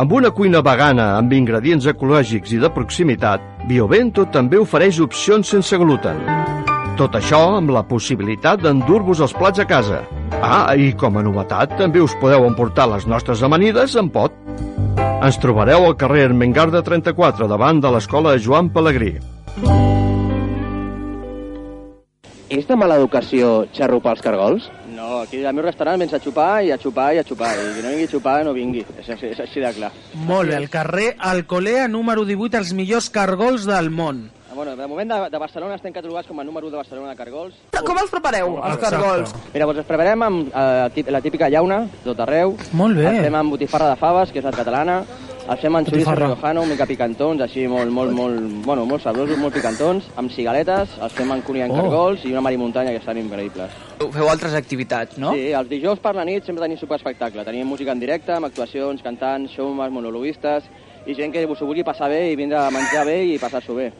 Amb 0.00 0.16
una 0.16 0.32
cuina 0.32 0.64
vegana 0.64 1.12
amb 1.18 1.36
ingredients 1.36 1.90
ecològics 1.92 2.56
i 2.56 2.62
de 2.62 2.72
proximitat, 2.72 3.44
Biovento 3.68 4.24
també 4.32 4.56
ofereix 4.62 5.02
opcions 5.04 5.52
sense 5.52 5.76
gluten. 5.76 6.24
Tot 7.00 7.14
això 7.16 7.38
amb 7.56 7.70
la 7.72 7.80
possibilitat 7.88 8.60
d'endur-vos 8.60 9.22
els 9.24 9.32
plats 9.32 9.62
a 9.62 9.64
casa. 9.64 10.02
Ah, 10.44 10.74
i 10.76 10.90
com 11.00 11.14
a 11.16 11.22
novetat 11.24 11.72
també 11.78 12.02
us 12.04 12.12
podeu 12.20 12.42
emportar 12.44 12.84
les 12.90 13.06
nostres 13.08 13.40
amanides 13.46 13.94
en 13.96 14.10
pot. 14.12 14.34
Ens 15.24 15.38
trobareu 15.40 15.86
al 15.86 15.94
carrer 15.96 16.26
Ermengarda 16.26 16.82
34 16.84 17.46
davant 17.48 17.80
de 17.80 17.92
l'escola 17.94 18.34
Joan 18.36 18.68
Pellegrí. 18.74 19.14
És 22.52 22.68
de 22.68 22.76
mala 22.76 22.98
educació 23.00 23.62
xarrupar 23.72 24.18
els 24.18 24.24
cargols? 24.26 24.66
No, 24.92 25.22
aquí 25.22 25.40
al 25.40 25.56
meu 25.56 25.64
restaurant 25.64 26.04
vens 26.04 26.12
a 26.12 26.20
xupar 26.20 26.50
i 26.66 26.74
a 26.74 26.76
xupar 26.82 27.14
i 27.16 27.22
a 27.22 27.24
xupar. 27.24 27.54
I 27.54 27.70
qui 27.78 27.86
no 27.86 27.94
vingui 27.94 28.10
a 28.10 28.12
xupar 28.12 28.34
no 28.44 28.52
vingui. 28.52 28.84
És, 28.98 29.08
és, 29.16 29.24
és 29.30 29.40
així 29.46 29.64
de 29.64 29.72
clar. 29.78 29.90
Molt 30.28 30.52
bé, 30.52 30.60
el 30.60 30.68
carrer 30.68 31.14
Alcolea 31.32 31.88
número 31.88 32.26
18, 32.28 32.60
els 32.60 32.74
millors 32.76 33.08
cargols 33.08 33.64
del 33.70 33.88
món. 33.88 34.26
Ah, 34.50 34.54
Bueno, 34.54 34.74
de 34.76 34.86
moment 34.86 35.08
de, 35.12 35.30
de 35.30 35.38
Barcelona 35.38 35.76
estem 35.76 35.92
catalogats 35.94 36.26
com 36.28 36.40
a 36.40 36.44
número 36.44 36.66
1 36.66 36.70
de 36.72 36.76
Barcelona 36.76 37.10
de 37.10 37.16
cargols. 37.16 37.54
Però 37.70 37.84
com 37.86 37.98
els 38.02 38.10
prepareu, 38.10 38.56
els 38.58 38.74
Exacte. 38.74 38.96
cargols? 38.96 39.34
Mira, 39.54 39.66
doncs 39.66 39.78
els 39.78 39.86
preparem 39.86 40.22
amb 40.26 40.50
eh, 40.50 41.04
la 41.10 41.20
típica 41.22 41.48
llauna, 41.48 41.84
tot 42.04 42.18
arreu. 42.26 42.56
Molt 42.72 42.96
bé. 42.98 43.06
Els 43.12 43.24
fem 43.28 43.34
amb 43.38 43.54
botifarra 43.54 43.90
de 43.92 43.96
faves, 44.00 44.32
que 44.32 44.40
és 44.42 44.44
la 44.44 44.50
catalana. 44.52 45.04
Els 45.50 45.58
fem 45.62 45.74
amb 45.74 45.86
xoriço 45.88 46.10
Botifarra. 46.10 46.26
riojano, 46.34 46.64
mica 46.66 46.86
picantons, 46.86 47.40
així 47.42 47.64
molt, 47.66 47.90
molt, 47.90 48.12
molt, 48.12 48.40
bueno, 48.66 48.84
molt 48.86 49.02
sabrosos, 49.02 49.38
molt 49.38 49.54
picantons, 49.54 50.04
amb 50.16 50.30
cigaletes, 50.30 50.90
els 51.00 51.12
fem 51.16 51.30
amb 51.32 51.42
cuní 51.46 51.62
en 51.62 51.70
Oh. 51.70 51.74
cargols 51.80 52.24
i 52.24 52.30
una 52.32 52.40
marimuntanya 52.42 52.90
que 52.90 52.98
estan 52.98 53.18
increïbles. 53.18 53.70
Feu 54.12 54.28
altres 54.28 54.54
activitats, 54.54 55.16
no? 55.18 55.32
Sí, 55.32 55.50
els 55.52 55.68
dijous 55.68 55.98
per 55.98 56.14
la 56.14 56.24
nit 56.24 56.44
sempre 56.44 56.62
tenim 56.62 56.78
superespectacle. 56.78 57.44
Tenim 57.44 57.66
música 57.66 57.90
en 57.92 57.98
directe, 58.00 58.32
amb 58.32 58.46
actuacions, 58.46 59.02
cantants, 59.02 59.50
showmans, 59.52 59.90
monologuistes 59.92 60.64
i 61.06 61.14
gent 61.14 61.32
que 61.32 61.46
s'ho 61.46 61.66
vulgui 61.66 61.84
passar 61.86 62.08
bé 62.12 62.32
i 62.32 62.36
vindre 62.36 62.58
a 62.60 62.70
menjar 62.74 63.04
bé 63.08 63.16
i 63.32 63.38
passar-s'ho 63.40 63.74
bé. 63.76 63.90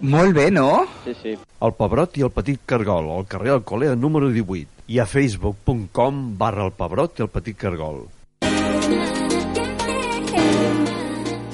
Molt 0.00 0.34
bé, 0.36 0.50
no? 0.50 0.86
Sí, 1.04 1.14
sí. 1.22 1.36
El 1.60 1.72
Pebrot 1.76 2.16
i 2.16 2.24
el 2.26 2.32
Petit 2.34 2.60
Cargol, 2.66 3.10
al 3.18 3.26
carrer 3.28 3.52
Alcolea 3.56 3.96
número 3.96 4.30
18 4.32 4.66
i 4.88 5.00
a 5.00 5.06
facebook.com 5.06 6.36
barra 6.38 6.64
el 6.66 6.72
Pebrot 6.72 7.18
i 7.18 7.26
el 7.26 7.32
Petit 7.32 7.56
Cargol. 7.56 8.06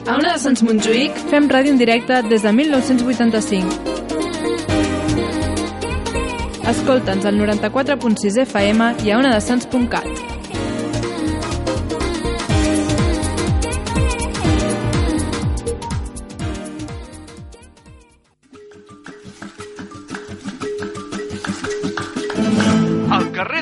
A 0.02 0.16
Ona 0.18 0.32
de 0.34 0.38
Sants 0.42 0.62
Montjuïc 0.66 1.16
fem 1.30 1.46
ràdio 1.48 1.72
en 1.72 1.78
directe 1.78 2.22
des 2.26 2.42
de 2.42 2.52
1985. 2.52 3.92
Escolta'ns 6.72 7.24
al 7.26 7.38
94.6 7.38 8.42
FM 8.44 8.92
i 9.06 9.10
a 9.10 9.18
onadesans.cat. 9.22 10.41
Al 23.42 23.48
carrer 23.48 23.61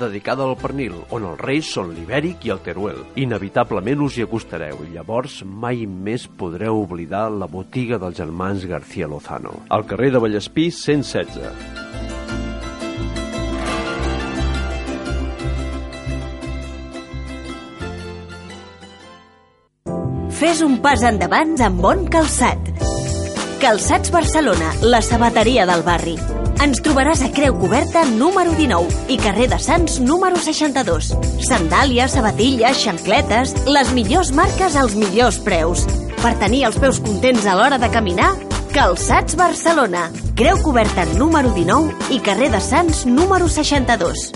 dedicada 0.00 0.44
al 0.46 0.56
pernil, 0.60 0.94
on 1.10 1.26
els 1.28 1.40
reis 1.40 1.70
són 1.72 1.94
l'ibèric 1.96 2.46
i 2.46 2.52
el 2.54 2.62
teruel. 2.64 3.02
Inevitablement 3.16 4.04
us 4.06 4.18
hi 4.18 4.26
acostareu 4.26 4.84
i 4.84 4.92
llavors 4.94 5.40
mai 5.46 5.86
més 5.86 6.28
podreu 6.28 6.82
oblidar 6.84 7.26
la 7.32 7.48
botiga 7.50 7.98
dels 8.02 8.20
germans 8.20 8.68
García 8.68 9.08
Lozano. 9.10 9.62
Al 9.68 9.86
carrer 9.88 10.12
de 10.14 10.22
Vallespí 10.22 10.70
116. 10.70 11.84
Fes 20.36 20.58
un 20.60 20.76
pas 20.84 21.00
endavant 21.08 21.54
amb 21.64 21.80
bon 21.80 22.04
calçat. 22.12 22.72
Calçats 23.62 24.12
Barcelona, 24.12 24.74
la 24.84 25.00
sabateria 25.00 25.64
del 25.64 25.86
barri. 25.86 26.18
Ens 26.64 26.80
trobaràs 26.80 27.20
a 27.20 27.28
Creu 27.36 27.54
Coberta 27.60 28.02
número 28.08 28.54
19 28.56 29.12
i 29.12 29.18
carrer 29.20 29.46
de 29.52 29.58
Sants 29.60 29.98
número 30.00 30.38
62. 30.40 31.10
Sandàlies, 31.44 32.14
sabatilles, 32.16 32.80
xancletes, 32.80 33.52
les 33.68 33.92
millors 33.96 34.32
marques 34.32 34.76
als 34.80 34.96
millors 34.96 35.38
preus. 35.44 35.84
Per 36.22 36.32
tenir 36.40 36.64
els 36.70 36.80
peus 36.80 37.00
contents 37.04 37.44
a 37.46 37.58
l'hora 37.58 37.78
de 37.82 37.92
caminar, 37.92 38.32
Calçats 38.72 39.36
Barcelona. 39.36 40.08
Creu 40.36 40.58
Coberta 40.64 41.04
número 41.14 41.52
19 41.52 42.12
i 42.16 42.20
carrer 42.24 42.50
de 42.56 42.60
Sants 42.64 43.04
número 43.04 43.52
62. 43.52 44.30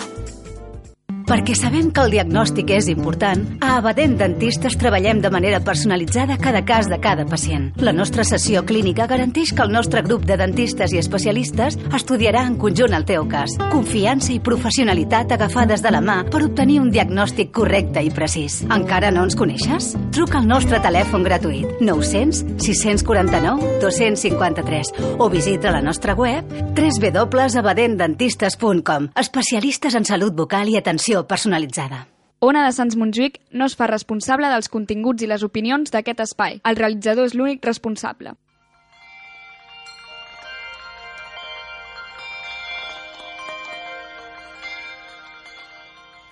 Perquè 1.30 1.54
sabem 1.54 1.92
que 1.94 2.02
el 2.02 2.10
diagnòstic 2.10 2.72
és 2.74 2.88
important, 2.90 3.44
a 3.62 3.76
Abadent 3.76 4.16
Dentistes 4.18 4.74
treballem 4.74 5.20
de 5.22 5.30
manera 5.30 5.60
personalitzada 5.62 6.34
cada 6.42 6.66
cas 6.66 6.90
de 6.90 6.98
cada 6.98 7.22
pacient. 7.22 7.70
La 7.78 7.94
nostra 7.94 8.26
sessió 8.26 8.66
clínica 8.66 9.06
garanteix 9.06 9.54
que 9.54 9.62
el 9.62 9.70
nostre 9.70 10.02
grup 10.02 10.26
de 10.26 10.34
dentistes 10.40 10.90
i 10.90 10.98
especialistes 10.98 11.78
estudiarà 11.94 12.42
en 12.48 12.56
conjunt 12.58 12.90
el 12.98 13.06
teu 13.06 13.28
cas. 13.30 13.54
Confiança 13.70 14.34
i 14.34 14.40
professionalitat 14.42 15.30
agafades 15.36 15.84
de 15.86 15.92
la 15.94 16.02
mà 16.02 16.26
per 16.32 16.42
obtenir 16.48 16.80
un 16.82 16.90
diagnòstic 16.90 17.54
correcte 17.54 18.02
i 18.02 18.10
precís. 18.10 18.66
Encara 18.66 19.14
no 19.14 19.22
ens 19.28 19.38
coneixes? 19.38 19.94
Truca 20.10 20.42
al 20.42 20.50
nostre 20.50 20.82
telèfon 20.82 21.22
gratuït 21.22 21.78
900 21.78 22.58
649 22.58 23.78
253 23.86 25.14
o 25.22 25.30
visita 25.30 25.70
la 25.70 25.78
nostra 25.78 26.18
web 26.18 26.42
www.abadentdentistes.com 26.74 29.14
Especialistes 29.14 29.94
en 29.94 30.02
salut 30.10 30.34
bucal 30.34 30.66
i 30.74 30.76
atenció 30.82 31.19
personalitzada. 31.28 32.06
Ona 32.40 32.62
de 32.64 32.72
Sants 32.72 32.96
Montjuïc 32.96 33.40
no 33.52 33.66
es 33.68 33.74
fa 33.76 33.88
responsable 33.90 34.48
dels 34.48 34.70
continguts 34.72 35.22
i 35.22 35.28
les 35.28 35.42
opinions 35.44 35.92
d'aquest 35.92 36.22
espai. 36.24 36.60
El 36.64 36.78
realitzador 36.80 37.28
és 37.28 37.34
l'únic 37.36 37.66
responsable. 37.66 38.32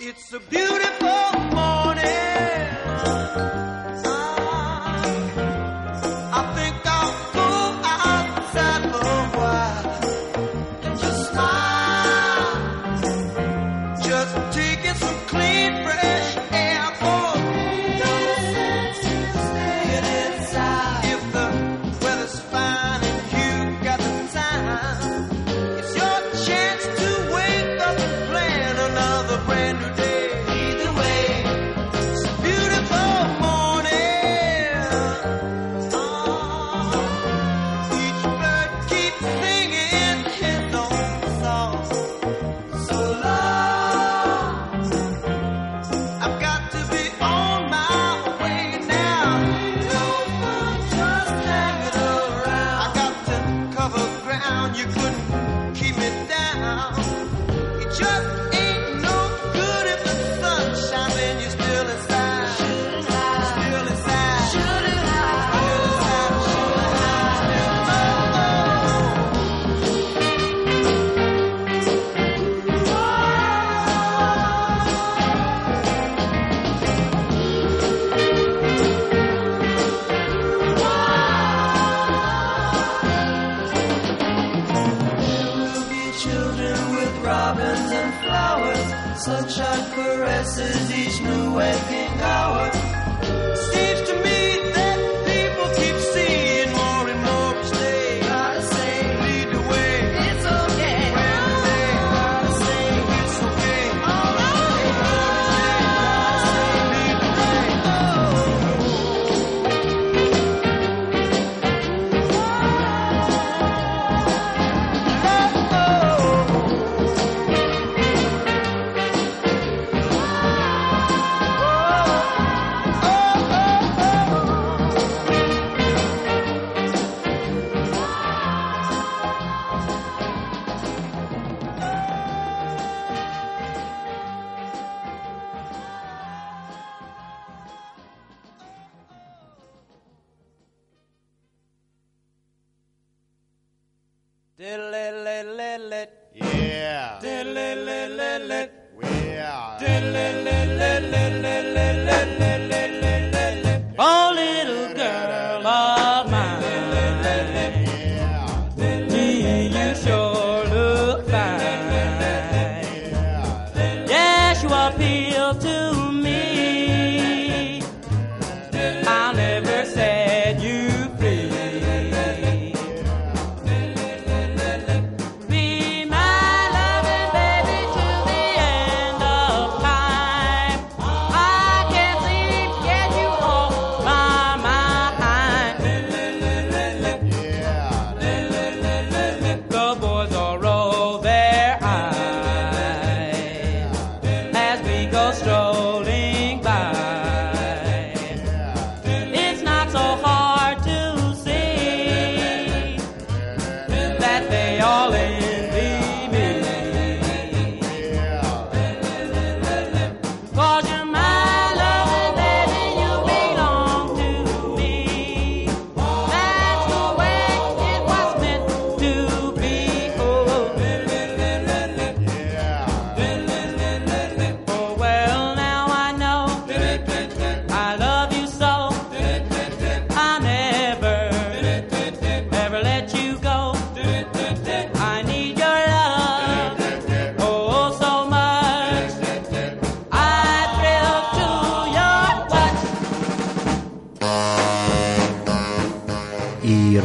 It's 0.00 0.32
a 0.32 0.38
beautiful 0.48 1.40
morning. 1.52 1.77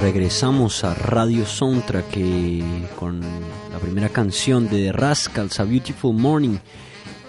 Regresamos 0.04 0.84
a 0.84 0.94
Radio 0.94 1.46
Soundtrack 1.46 2.18
eh, 2.18 2.62
con 3.00 3.22
la 3.72 3.80
primera 3.80 4.10
canción 4.10 4.68
de 4.68 4.88
The 4.88 4.92
Rascals, 4.92 5.62
A 5.62 5.64
Beautiful 5.64 6.14
Morning, 6.14 6.58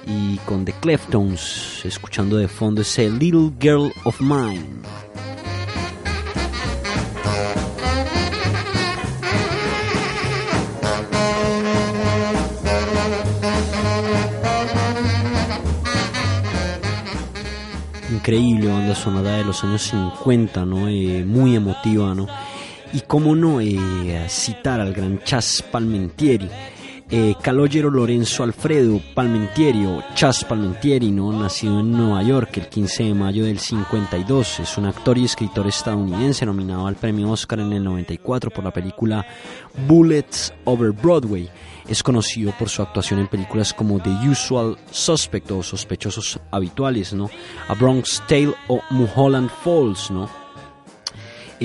y 0.09 0.39
con 0.39 0.65
The 0.65 0.73
Cleftones, 0.73 1.83
escuchando 1.85 2.37
de 2.37 2.49
fondo 2.49 2.83
ese 2.83 3.09
Little 3.09 3.53
Girl 3.61 3.93
of 4.03 4.21
Mine. 4.21 4.83
Increíble 18.11 18.67
banda 18.67 18.97
sonora 18.97 19.37
de 19.37 19.45
los 19.45 19.63
años 19.63 19.83
50, 19.83 20.65
¿no? 20.65 20.89
Eh, 20.89 21.25
muy 21.25 21.55
emotiva, 21.55 22.17
¿no? 22.17 22.27
Y 22.94 23.00
cómo 23.00 23.35
no 23.35 23.61
eh, 23.61 24.26
citar 24.28 24.80
al 24.80 24.94
gran 24.94 25.18
Chas 25.24 25.64
Palmentieri, 25.68 26.48
eh, 27.11 27.35
Calogero 27.42 27.90
Lorenzo 27.90 28.44
Alfredo 28.44 29.00
Palmentieri 29.16 29.85
o 29.85 30.04
Chas 30.14 30.44
Palmentieri, 30.44 31.11
¿no? 31.11 31.33
nacido 31.33 31.80
en 31.80 31.90
Nueva 31.90 32.22
York 32.22 32.57
el 32.59 32.68
15 32.68 33.02
de 33.02 33.14
mayo 33.14 33.44
del 33.44 33.59
52, 33.59 34.61
es 34.61 34.78
un 34.78 34.87
actor 34.87 35.18
y 35.18 35.24
escritor 35.24 35.66
estadounidense 35.66 36.46
nominado 36.46 36.87
al 36.87 36.94
premio 36.94 37.33
Oscar 37.33 37.59
en 37.59 37.72
el 37.72 37.83
94 37.83 38.50
por 38.50 38.62
la 38.62 38.72
película 38.72 39.26
Bullets 39.88 40.54
Over 40.64 40.92
Broadway. 40.92 41.50
Es 41.88 42.00
conocido 42.00 42.52
por 42.57 42.68
su 42.68 42.80
actuación 42.80 43.18
en 43.18 43.26
películas 43.26 43.74
como 43.74 44.00
The 44.00 44.28
Usual 44.28 44.78
Suspect 44.92 45.50
o 45.50 45.64
Sospechosos 45.64 46.38
Habituales, 46.52 47.12
¿no? 47.12 47.28
A 47.66 47.74
Bronx 47.74 48.22
Tale 48.28 48.54
o 48.68 48.80
Mulholland 48.90 49.50
Falls, 49.50 50.12
¿no? 50.12 50.43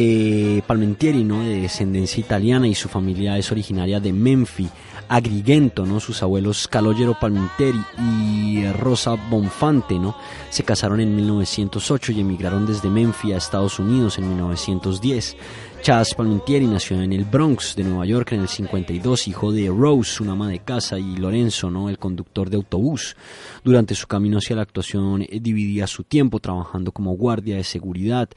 Eh, 0.01 0.61
Palmentieri, 0.65 1.25
¿no? 1.25 1.43
de 1.43 1.59
descendencia 1.59 2.21
italiana 2.21 2.69
y 2.69 2.73
su 2.73 2.87
familia 2.87 3.37
es 3.37 3.51
originaria 3.51 3.99
de 3.99 4.13
Menfi, 4.13 4.69
Agrigento, 5.09 5.85
¿no? 5.85 5.99
sus 5.99 6.23
abuelos 6.23 6.69
Calogero 6.69 7.17
Palmentieri 7.19 7.81
y 7.97 8.65
Rosa 8.71 9.15
Bonfante 9.29 9.99
¿no? 9.99 10.15
se 10.51 10.63
casaron 10.63 11.01
en 11.01 11.13
1908 11.17 12.13
y 12.13 12.21
emigraron 12.21 12.65
desde 12.65 12.89
Menfi 12.89 13.33
a 13.33 13.37
Estados 13.37 13.77
Unidos 13.77 14.17
en 14.19 14.29
1910. 14.29 15.35
Chas 15.81 16.13
Palmentieri 16.13 16.67
nació 16.67 17.01
en 17.01 17.13
el 17.13 17.23
Bronx 17.23 17.73
de 17.75 17.85
Nueva 17.85 18.05
York 18.05 18.33
en 18.33 18.41
el 18.41 18.49
52, 18.49 19.29
hijo 19.29 19.51
de 19.53 19.69
Rose, 19.69 20.21
una 20.21 20.33
ama 20.33 20.49
de 20.49 20.59
casa, 20.59 20.99
y 20.99 21.15
Lorenzo, 21.15 21.71
¿no? 21.71 21.89
el 21.89 21.97
conductor 21.97 22.49
de 22.49 22.57
autobús. 22.57 23.15
Durante 23.63 23.95
su 23.95 24.05
camino 24.05 24.39
hacia 24.39 24.57
la 24.57 24.63
actuación 24.63 25.21
eh, 25.21 25.39
dividía 25.41 25.87
su 25.87 26.03
tiempo 26.03 26.39
trabajando 26.39 26.91
como 26.91 27.15
guardia 27.15 27.55
de 27.55 27.63
seguridad 27.63 28.29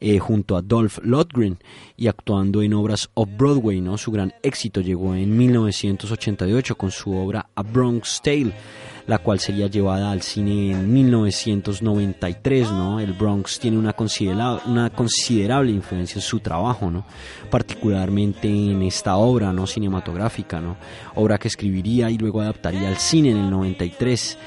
eh, 0.00 0.18
junto 0.18 0.56
a 0.56 0.62
Dolph 0.62 0.98
Lundgren 1.02 1.58
y 1.96 2.08
actuando 2.08 2.62
en 2.62 2.74
obras 2.74 3.08
off-Broadway. 3.14 3.80
¿no? 3.80 3.96
Su 3.96 4.10
gran 4.10 4.34
éxito 4.42 4.80
llegó 4.80 5.14
en 5.14 5.36
1988 5.36 6.76
con 6.76 6.90
su 6.90 7.12
obra 7.14 7.48
A 7.54 7.62
Bronx 7.62 8.20
Tale. 8.22 8.52
La 9.08 9.18
cual 9.18 9.40
sería 9.40 9.68
llevada 9.68 10.12
al 10.12 10.20
cine 10.20 10.70
en 10.72 10.92
1993, 10.92 12.70
¿no? 12.70 13.00
El 13.00 13.14
Bronx 13.14 13.58
tiene 13.58 13.78
una 13.78 13.96
una 14.66 14.90
considerable 14.90 15.72
influencia 15.72 16.18
en 16.18 16.22
su 16.22 16.40
trabajo, 16.40 16.90
¿no? 16.90 17.06
Particularmente 17.50 18.48
en 18.48 18.82
esta 18.82 19.16
obra, 19.16 19.50
¿no? 19.50 19.66
Cinematográfica, 19.66 20.60
¿no? 20.60 20.76
Obra 21.14 21.38
que 21.38 21.48
escribiría 21.48 22.10
y 22.10 22.18
luego 22.18 22.42
adaptaría 22.42 22.86
al 22.86 22.98
cine 22.98 23.30
en 23.30 23.38
el 23.38 23.50
93 23.50 24.38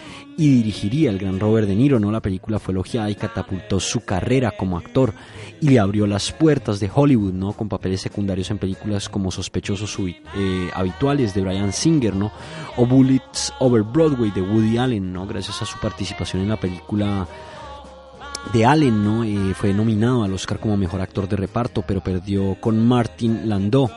y 0.42 0.50
dirigiría 0.56 1.12
el 1.12 1.20
gran 1.20 1.40
Robert 1.40 1.68
De 1.68 1.76
Niro, 1.76 2.00
¿no? 2.00 2.12
La 2.12 2.20
película 2.20 2.58
fue 2.58 2.72
elogiada 2.72 3.12
y 3.12 3.14
catapultó 3.14 3.80
su 3.80 4.04
carrera 4.04 4.50
como 4.50 4.76
actor 4.76 5.14
y 5.60 5.70
le 5.70 5.78
abrió 5.78 6.08
las 6.08 6.32
puertas 6.32 6.80
de 6.80 6.90
Hollywood, 6.92 7.32
¿no? 7.32 7.54
Con 7.54 7.70
papeles 7.70 8.02
secundarios 8.02 8.50
en 8.50 8.58
películas 8.58 9.08
como 9.08 9.30
Sospechosos 9.30 9.96
eh, 10.00 10.72
Habituales 10.74 11.36
de 11.36 11.42
Brian 11.42 11.72
Singer, 11.72 12.16
¿no? 12.16 12.32
O 12.78 12.88
Bullets 12.88 13.54
Over 13.60 13.84
Broadway 13.84 14.32
de 14.32 14.42
Woody 14.42 14.80
Allen, 14.80 15.14
¿no? 15.14 15.28
Gracias 15.28 15.62
a 15.62 15.66
su 15.66 15.78
participación 15.78 16.42
en 16.42 16.50
la 16.50 16.60
película 16.60 17.28
de 18.52 18.66
Allen, 18.66 19.04
¿no? 19.04 19.24
Eh, 19.24 19.54
fue 19.54 19.76
nominado 19.76 20.24
al 20.24 20.34
Oscar 20.34 20.60
como 20.60 20.76
mejor 20.76 21.02
actor 21.02 21.30
de 21.30 21.36
reparto, 21.36 21.84
pero 21.86 22.02
perdió 22.02 22.60
con 22.60 22.84
Martin 22.84 23.48
Landau 23.48 23.92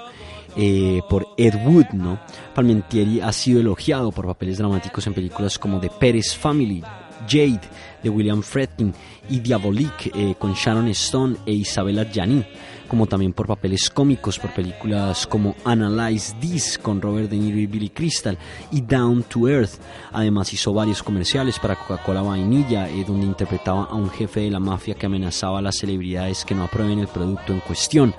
eh, 0.56 1.00
por 1.08 1.26
Ed 1.36 1.54
Wood, 1.64 1.90
¿no? 1.92 2.18
Palmentieri 2.54 3.20
ha 3.20 3.32
sido 3.32 3.60
elogiado 3.60 4.12
por 4.12 4.26
papeles 4.26 4.58
dramáticos 4.58 5.06
en 5.06 5.14
películas 5.14 5.58
como 5.58 5.80
The 5.80 5.90
Perez 5.90 6.36
Family, 6.36 6.82
Jade 7.28 7.60
de 8.02 8.10
William 8.10 8.42
Friedkin 8.42 8.94
y 9.28 9.40
Diabolique 9.40 10.10
eh, 10.14 10.34
con 10.38 10.52
Sharon 10.52 10.88
Stone 10.88 11.36
e 11.46 11.52
Isabella 11.52 12.04
Gianni, 12.04 12.44
como 12.86 13.06
también 13.06 13.32
por 13.32 13.46
papeles 13.46 13.88
cómicos 13.88 14.38
por 14.38 14.52
películas 14.52 15.26
como 15.26 15.56
Analyze 15.64 16.34
This 16.38 16.78
con 16.78 17.00
Robert 17.00 17.30
De 17.30 17.38
Niro 17.38 17.58
y 17.58 17.66
Billy 17.66 17.88
Crystal 17.88 18.36
y 18.70 18.82
Down 18.82 19.22
to 19.24 19.48
Earth. 19.48 19.80
Además 20.12 20.52
hizo 20.52 20.72
varios 20.74 21.02
comerciales 21.02 21.58
para 21.58 21.76
Coca-Cola 21.76 22.22
Vainilla 22.22 22.88
eh, 22.88 23.04
donde 23.06 23.26
interpretaba 23.26 23.84
a 23.84 23.94
un 23.94 24.10
jefe 24.10 24.40
de 24.40 24.50
la 24.50 24.60
mafia 24.60 24.94
que 24.94 25.06
amenazaba 25.06 25.58
a 25.58 25.62
las 25.62 25.76
celebridades 25.76 26.44
que 26.44 26.54
no 26.54 26.64
aprueben 26.64 26.98
el 26.98 27.08
producto 27.08 27.52
en 27.52 27.60
cuestión. 27.60 28.14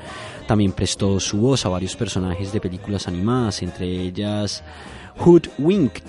También 0.47 0.71
prestó 0.71 1.19
su 1.19 1.37
voz 1.37 1.65
a 1.65 1.69
varios 1.69 1.95
personajes 1.95 2.51
de 2.51 2.61
películas 2.61 3.07
animadas, 3.07 3.61
entre 3.63 3.87
ellas 3.87 4.63
Hoodwinked. 5.17 6.03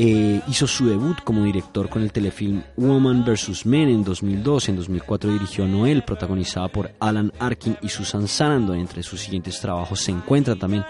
Eh, 0.00 0.40
hizo 0.46 0.68
su 0.68 0.86
debut 0.88 1.18
como 1.24 1.42
director 1.42 1.88
con 1.88 2.02
el 2.02 2.12
telefilm 2.12 2.62
Woman 2.76 3.24
vs. 3.24 3.66
Men 3.66 3.88
en 3.88 4.04
2002. 4.04 4.68
En 4.68 4.76
2004 4.76 5.32
dirigió 5.32 5.66
Noel, 5.66 6.04
protagonizada 6.04 6.68
por 6.68 6.92
Alan 7.00 7.32
Arkin 7.40 7.76
y 7.82 7.88
Susan 7.88 8.28
Sarandon. 8.28 8.78
Entre 8.78 9.02
sus 9.02 9.20
siguientes 9.20 9.60
trabajos 9.60 9.98
se 9.98 10.12
encuentra 10.12 10.54
también 10.54 10.84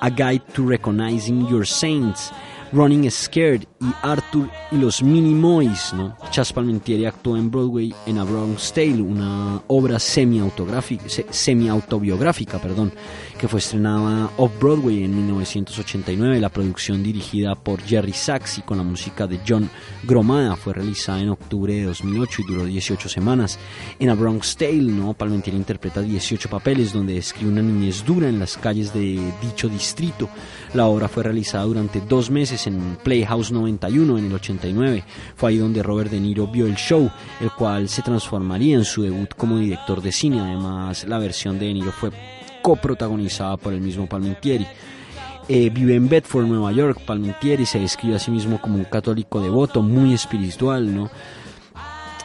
A 0.00 0.08
Guide 0.08 0.42
to 0.54 0.66
Recognizing 0.66 1.46
Your 1.48 1.66
Saints, 1.66 2.32
Running 2.72 3.10
Scared 3.10 3.62
y 3.80 3.86
Arthur 4.02 4.48
y 4.72 4.76
los 4.76 5.02
Minimoys. 5.02 5.92
¿no? 5.94 6.16
Chas 6.30 6.52
Palmentieri 6.52 7.04
actuó 7.06 7.36
en 7.36 7.50
Broadway 7.50 7.94
en 8.06 8.18
A 8.18 8.24
Bronx 8.24 8.72
Tale, 8.72 9.00
una 9.02 9.62
obra 9.68 9.98
semi-autográfica- 9.98 11.08
se- 11.08 11.26
semi-autobiográfica 11.30 12.58
perdón, 12.58 12.92
que 13.38 13.48
fue 13.48 13.60
estrenada 13.60 14.30
off-Broadway 14.36 15.04
en 15.04 15.14
1989. 15.14 16.40
La 16.40 16.48
producción 16.48 17.02
dirigida 17.02 17.54
por 17.54 17.82
Jerry 17.82 18.12
Sachs 18.12 18.58
y 18.58 18.62
con 18.62 18.78
la 18.78 18.84
música 18.84 19.26
de 19.26 19.40
John 19.46 19.68
Gromada 20.04 20.56
fue 20.56 20.72
realizada 20.72 21.20
en 21.20 21.28
octubre 21.28 21.74
de 21.74 21.84
2008 21.84 22.42
y 22.42 22.44
duró 22.46 22.64
18 22.64 23.08
semanas. 23.08 23.58
En 23.98 24.10
A 24.10 24.14
Bronx 24.14 24.56
Tale, 24.56 24.82
¿no? 24.82 25.12
Palmentieri 25.12 25.58
interpreta 25.58 26.00
18 26.00 26.48
papeles 26.48 26.92
donde 26.92 27.14
describe 27.14 27.52
una 27.52 27.62
niñez 27.62 28.04
dura 28.04 28.28
en 28.28 28.38
las 28.38 28.56
calles 28.56 28.92
de 28.94 29.20
dicho 29.42 29.68
distrito. 29.68 30.28
La 30.72 30.86
obra 30.86 31.08
fue 31.08 31.22
realizada 31.22 31.64
durante 31.64 32.00
dos 32.00 32.30
meses 32.30 32.66
en 32.66 32.96
Playhouse 33.02 33.52
91 33.52 34.18
en 34.18 34.26
el 34.26 34.34
89. 34.34 35.04
Fue 35.36 35.50
ahí 35.50 35.58
donde 35.58 35.82
Robert 35.82 36.10
De 36.10 36.20
Niro 36.20 36.46
vio 36.46 36.66
el 36.66 36.76
show, 36.76 37.10
el 37.40 37.50
cual 37.52 37.88
se 37.88 38.02
transformaría 38.02 38.76
en 38.76 38.84
su 38.84 39.02
debut 39.02 39.34
como 39.36 39.58
director 39.58 40.00
de 40.00 40.12
cine. 40.12 40.40
Además, 40.40 41.04
la 41.06 41.18
versión 41.18 41.58
de 41.58 41.66
De 41.66 41.74
Niro 41.74 41.92
fue 41.92 42.10
coprotagonizada 42.66 43.56
por 43.56 43.72
el 43.72 43.80
mismo 43.80 44.08
Palmentieri. 44.08 44.66
Eh, 45.48 45.70
vive 45.70 45.94
en 45.94 46.08
Bedford, 46.08 46.46
Nueva 46.46 46.72
York. 46.72 47.00
Palmentieri 47.06 47.64
se 47.64 47.78
describe 47.78 48.16
a 48.16 48.18
sí 48.18 48.32
mismo 48.32 48.60
como 48.60 48.74
un 48.74 48.86
católico 48.86 49.40
devoto, 49.40 49.82
muy 49.82 50.12
espiritual, 50.12 50.92
¿no? 50.92 51.08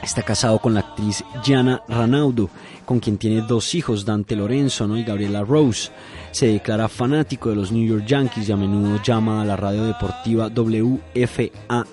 Está 0.02 0.24
casado 0.24 0.58
con 0.58 0.74
la 0.74 0.80
actriz 0.80 1.24
Gianna 1.44 1.84
Ranaudo, 1.88 2.50
con 2.86 3.00
quien 3.00 3.20
tiene 3.20 3.42
dos 3.42 3.76
hijos, 3.76 4.04
Dante 4.04 4.36
Lorenzo 4.36 4.88
¿no? 4.88 4.98
y 4.98 5.04
Gabriela 5.04 5.44
Rose. 5.44 5.92
Se 6.32 6.48
declara 6.48 6.90
fanático 6.90 7.50
de 7.50 7.58
los 7.58 7.72
New 7.72 7.88
York 7.88 8.06
Yankees 8.08 8.50
y 8.50 8.52
a 8.52 8.58
menudo 8.58 9.00
llama 9.04 9.44
a 9.44 9.46
la 9.46 9.56
radio 9.56 9.84
deportiva 9.84 10.48
WFAN, 10.48 11.86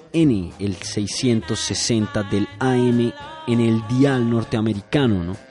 el 0.58 0.74
660 0.74 2.22
del 2.22 2.48
AM 2.60 3.12
en 3.46 3.60
el 3.60 3.82
dial 3.88 4.30
norteamericano. 4.30 5.22
¿no? 5.22 5.47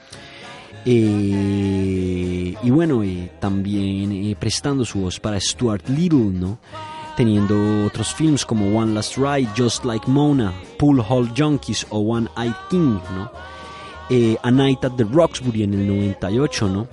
Eh, 0.90 2.54
y 2.62 2.70
bueno, 2.70 3.04
eh, 3.04 3.30
también 3.40 4.10
eh, 4.10 4.34
prestando 4.40 4.86
su 4.86 5.00
voz 5.00 5.20
para 5.20 5.38
Stuart 5.38 5.86
Little, 5.90 6.30
¿no? 6.30 6.60
teniendo 7.14 7.84
otros 7.84 8.14
films 8.14 8.46
como 8.46 8.74
One 8.74 8.94
Last 8.94 9.18
Ride, 9.18 9.50
Just 9.54 9.84
Like 9.84 10.08
Mona, 10.08 10.54
Pool 10.78 11.00
Hall 11.06 11.30
Junkies 11.36 11.86
o 11.90 11.98
One 11.98 12.28
Eye 12.38 12.54
King, 12.70 13.00
¿no? 13.14 13.30
A 14.42 14.50
Night 14.50 14.82
at 14.84 14.92
the 14.92 15.04
Roxbury 15.04 15.64
en 15.64 15.74
el 15.74 15.86
98, 15.86 16.68
¿no? 16.68 16.88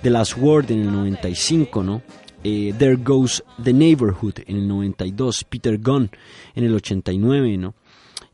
The 0.00 0.08
Last 0.08 0.38
Word 0.38 0.70
en 0.70 0.80
el 0.80 0.92
95, 0.92 1.82
¿no? 1.82 2.00
There 2.42 2.96
Goes 2.96 3.44
the 3.62 3.74
Neighborhood 3.74 4.34
en 4.46 4.56
el 4.56 4.68
92, 4.68 5.44
Peter 5.44 5.76
Gunn 5.78 6.10
en 6.54 6.64
el 6.64 6.74
89, 6.74 7.58
¿no? 7.58 7.74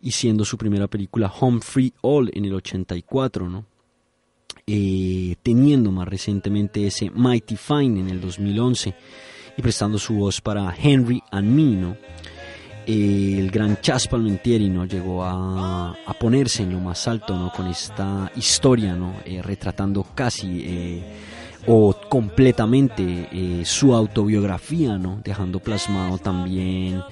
Y 0.01 0.13
siendo 0.13 0.45
su 0.45 0.57
primera 0.57 0.87
película 0.87 1.33
Home 1.41 1.61
Free 1.61 1.93
All 2.03 2.31
en 2.35 2.45
el 2.45 2.55
84, 2.55 3.49
¿no? 3.49 3.72
Eh, 4.75 5.37
teniendo 5.43 5.93
más 5.93 6.09
recientemente 6.09 6.87
ese 6.87 7.11
Mighty 7.11 7.57
Fine 7.57 8.01
en 8.01 8.09
el 8.09 8.23
2011 8.23 8.95
y 9.55 9.61
prestando 9.61 9.99
su 9.99 10.15
voz 10.15 10.41
para 10.41 10.75
Henry 10.75 11.23
and 11.31 11.47
Me, 11.47 11.77
¿no? 11.77 11.97
Eh, 12.87 13.37
el 13.39 13.51
gran 13.51 13.83
Chas 13.83 14.09
Palmentieri 14.09 14.71
no 14.71 14.87
llegó 14.87 15.25
a, 15.25 15.95
ponerse 16.19 16.63
en 16.63 16.73
lo 16.73 16.81
más 16.81 17.07
alto 17.07 17.37
no 17.37 17.53
con 17.53 17.67
esta 17.67 18.33
historia 18.35 18.95
no 18.95 19.17
Eh, 19.27 19.43
retratando 19.43 20.07
casi 20.15 21.03
o 21.67 21.95
completamente 22.09 23.65
su 23.65 23.95
autobiografía 23.95 24.97
no 24.97 25.21
dejando 25.23 25.59
plasmado 25.59 26.17
también 26.17 27.03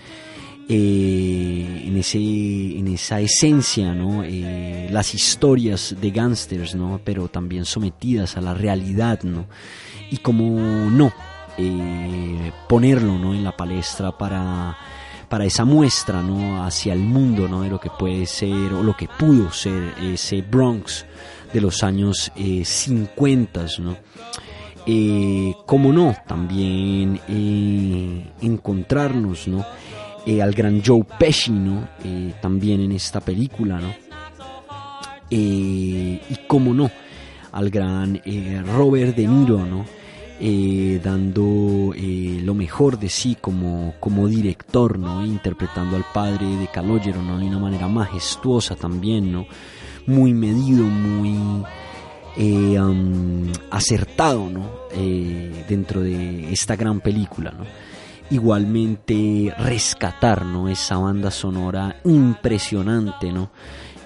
eh, 0.73 1.83
en 1.87 1.97
ese 1.97 2.19
en 2.19 2.87
esa 2.89 3.21
esencia 3.21 3.93
no 3.93 4.23
Eh, 4.23 4.89
las 4.91 5.15
historias 5.15 5.97
de 6.01 6.11
gángsters 6.11 6.75
no 6.75 7.01
pero 7.05 7.29
también 7.29 7.65
sometidas 7.65 8.37
a 8.37 8.41
la 8.41 8.55
realidad 8.55 9.23
no 9.25 9.47
y 10.11 10.19
como 10.19 10.91
no 10.91 11.13
eh, 11.59 12.53
ponerlo 12.69 13.19
¿no? 13.19 13.35
en 13.35 13.45
la 13.45 13.55
palestra 13.57 14.17
para, 14.17 14.79
para 15.29 15.45
esa 15.45 15.65
muestra 15.65 16.23
¿no? 16.23 16.65
hacia 16.65 16.95
el 16.95 17.01
mundo 17.01 17.49
¿no? 17.49 17.63
de 17.63 17.69
lo 17.69 17.79
que 17.79 17.91
puede 17.91 18.25
ser 18.25 18.73
o 18.73 18.83
lo 18.83 18.97
que 18.97 19.09
pudo 19.09 19.53
ser 19.53 19.95
ese 20.01 20.43
Bronx 20.43 21.05
de 21.53 21.61
los 21.61 21.83
años 21.83 22.33
eh, 22.37 22.65
50. 22.65 23.67
¿no? 23.81 23.97
Eh, 24.87 25.55
no, 25.69 26.17
también 26.27 27.21
encontrarnos 28.41 29.49
¿no? 29.49 29.67
Eh, 30.27 30.43
al 30.43 30.53
gran 30.53 30.83
Joe 30.85 31.05
Pesci 31.19 31.51
¿no? 31.51 31.89
Eh, 32.05 32.35
también 32.41 32.81
en 32.81 32.93
esta 32.93 33.21
película. 33.21 33.81
¿no? 33.81 33.89
Eh, 35.31 36.21
y 36.29 36.37
como 36.47 36.75
no, 36.75 36.91
al 37.53 37.71
gran 37.71 38.21
eh, 38.25 38.63
Robert 38.75 39.17
De 39.17 39.27
Niro, 39.27 39.65
¿no? 39.65 39.87
Dando 41.05 41.93
lo 41.95 42.55
mejor 42.55 42.99
de 42.99 43.11
sí 43.11 43.37
como, 43.39 43.95
como 44.01 44.27
director, 44.27 44.99
¿no? 44.99 45.23
interpretando 45.25 45.97
al 45.97 46.05
padre 46.15 46.47
de 46.47 46.67
Calogero 46.69 47.21
¿no? 47.21 47.39
de 47.39 47.45
una 47.45 47.59
manera 47.59 47.89
majestuosa 47.89 48.75
también, 48.75 49.31
¿no? 49.31 49.47
muy 50.07 50.33
medido, 50.33 50.85
muy 50.85 51.63
acertado 53.71 54.49
¿no? 54.49 54.71
Dentro 55.69 56.01
de 56.01 56.51
esta 56.51 56.75
gran 56.75 57.01
película. 57.01 57.51
¿no? 57.51 57.90
Igualmente 58.31 59.53
rescatar 59.59 60.45
¿no? 60.47 60.69
esa 60.69 60.97
banda 60.99 61.31
sonora 61.31 62.01
impresionante, 62.05 63.33
¿no? 63.33 63.51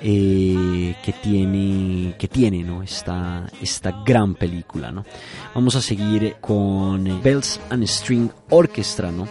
eh, 0.07 0.95
que 1.03 1.13
tiene 1.15 2.15
que 2.19 2.29
tiene 2.29 2.63
¿no? 2.63 2.83
esta, 2.83 3.51
esta 3.61 4.03
gran 4.05 4.35
película 4.35 4.93
¿no? 4.93 5.05
vamos 5.55 5.77
a 5.77 5.81
seguir 5.81 6.37
con 6.43 7.23
Bells 7.23 7.59
and 7.71 7.85
String 7.85 8.31
Orchestra 8.51 9.11
¿no? 9.11 9.27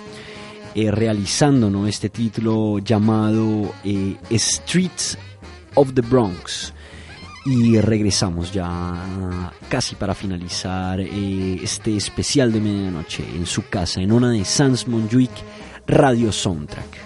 Eh, 0.74 0.89
realizando 0.89 1.70
¿no? 1.70 1.86
este 1.86 2.10
título 2.10 2.80
llamado 2.80 3.72
eh, 3.84 4.18
Streets 4.32 5.16
of 5.76 5.94
the 5.94 6.02
Bronx 6.02 6.74
y 7.46 7.80
regresamos 7.80 8.52
ya 8.54 9.52
casi 9.70 9.96
para 9.96 10.16
finalizar 10.16 11.00
eh, 11.00 11.60
este 11.62 11.98
especial 11.98 12.52
de 12.52 12.62
medianoche 12.62 13.24
en 13.36 13.46
su 13.46 13.68
casa 13.68 14.02
en 14.02 14.12
una 14.12 14.32
de 14.32 14.46
Sans 14.46 14.88
Montjuic 14.88 15.32
Radio 15.88 16.32
Soundtrack 16.32 17.04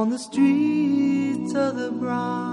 on 0.00 0.08
the 0.08 0.18
streets 0.18 1.54
of 1.54 1.76
the 1.76 1.90
Bronx 1.90 2.49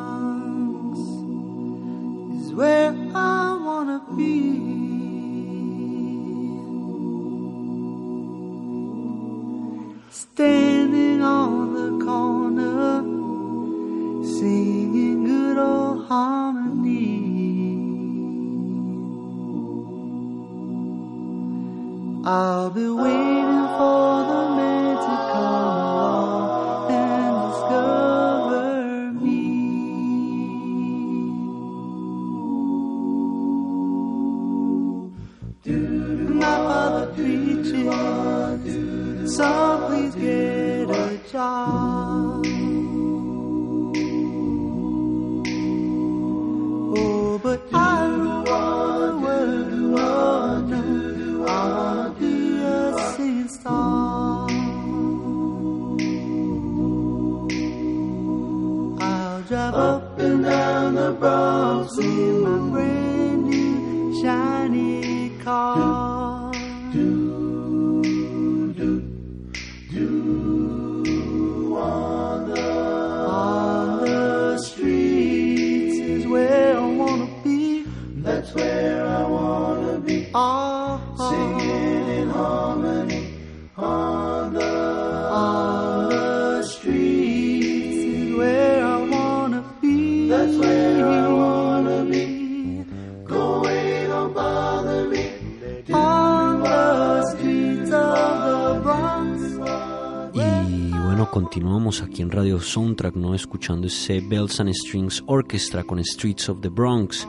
Radio 102.58 102.70
Soundtrack, 102.70 103.16
¿no? 103.16 103.36
Escuchando 103.36 103.86
ese 103.86 104.20
Bells 104.20 104.60
and 104.60 104.74
Strings 104.74 105.24
Orchestra 105.28 105.84
con 105.84 106.04
Streets 106.04 106.50
of 106.50 106.60
the 106.62 106.70
Bronx. 106.70 107.28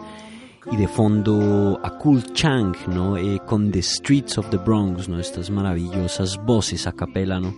Y 0.73 0.77
de 0.77 0.89
fondo 0.89 1.79
a 1.83 1.99
Cool 1.99 2.33
Chang, 2.33 2.75
¿no? 2.89 3.19
Eh, 3.19 3.39
con 3.47 3.71
The 3.71 3.83
Streets 3.83 4.39
of 4.39 4.49
the 4.49 4.57
Bronx, 4.57 5.07
¿no? 5.07 5.21
Estas 5.21 5.51
maravillosas 5.51 6.39
voces 6.47 6.87
a 6.87 6.93
capela, 6.93 7.41
¿no? 7.41 7.55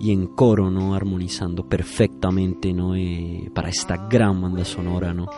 Y 0.00 0.10
en 0.10 0.26
coro, 0.26 0.72
¿no? 0.72 0.92
Armonizando 0.92 1.68
perfectamente, 1.68 2.72
¿no? 2.72 2.96
Eh, 2.96 3.48
para 3.54 3.68
esta 3.68 4.08
gran 4.08 4.40
banda 4.42 4.64
sonora, 4.64 5.14
¿no? 5.14 5.28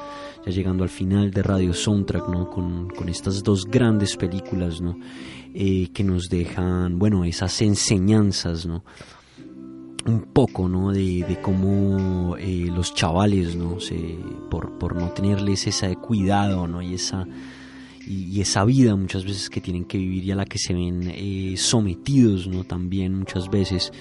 Ya 0.46 0.52
llegando 0.52 0.82
al 0.82 0.90
final 0.90 1.30
de 1.30 1.42
Radio 1.42 1.74
Soundtrack, 1.74 2.26
¿no? 2.28 2.48
Con, 2.48 2.88
con 2.88 3.10
estas 3.10 3.42
dos 3.42 3.66
grandes 3.66 4.16
películas, 4.16 4.80
¿no? 4.80 4.96
Eh, 5.52 5.88
que 5.92 6.04
nos 6.04 6.28
dejan, 6.30 6.98
bueno, 6.98 7.24
esas 7.24 7.60
enseñanzas, 7.60 8.64
¿no? 8.64 8.82
Un 10.06 10.22
poco 10.32 10.68
¿no? 10.68 10.92
de, 10.92 11.38
cómo 11.42 12.36
eh, 12.36 12.68
los 12.72 12.94
chavales 12.94 13.56
¿no? 13.56 13.80
Se, 13.80 14.18
por, 14.50 14.96
no 14.96 15.10
tenerles 15.10 15.66
ese 15.66 15.96
cuidado 15.96 16.66
¿no? 16.66 16.80
y, 16.80 16.94
esa, 16.94 17.26
y, 18.06 18.40
esa 18.40 18.64
vida 18.64 18.94
muchas 18.94 19.24
veces 19.24 19.50
que 19.50 19.60
tienen 19.60 19.84
que 19.84 19.98
vivir 19.98 20.24
y 20.24 20.30
a 20.30 20.36
la 20.36 20.44
que 20.44 20.58
se 20.58 20.74
ven 20.74 21.10
eh, 21.14 21.54
sometidos 21.56 22.46
¿no? 22.46 22.64
también 22.64 23.18
muchas 23.18 23.48
veces 23.50 23.92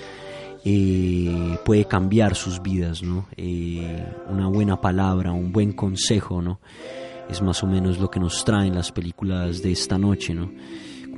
eh, 0.63 1.57
puede 1.65 1.85
cambiar 1.85 2.35
sus 2.35 2.61
vidas 2.61 3.03
¿no? 3.03 3.27
Eh, 3.37 4.05
una 4.29 4.47
buena 4.47 4.79
palabra 4.79 5.31
un 5.31 5.51
buen 5.51 5.73
consejo 5.73 6.41
¿no? 6.41 6.59
es 7.29 7.41
más 7.41 7.63
o 7.63 7.67
menos 7.67 7.99
lo 7.99 8.09
que 8.11 8.19
nos 8.19 8.45
traen 8.45 8.75
las 8.75 8.91
películas 8.91 9.63
de 9.63 9.71
esta 9.71 9.97
noche 9.97 10.35
¿no? 10.35 10.51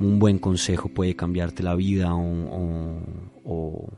un 0.00 0.18
buen 0.18 0.38
consejo 0.38 0.88
puede 0.88 1.14
cambiarte 1.14 1.62
la 1.62 1.74
vida 1.74 2.14
o, 2.14 3.02
o 3.44 3.88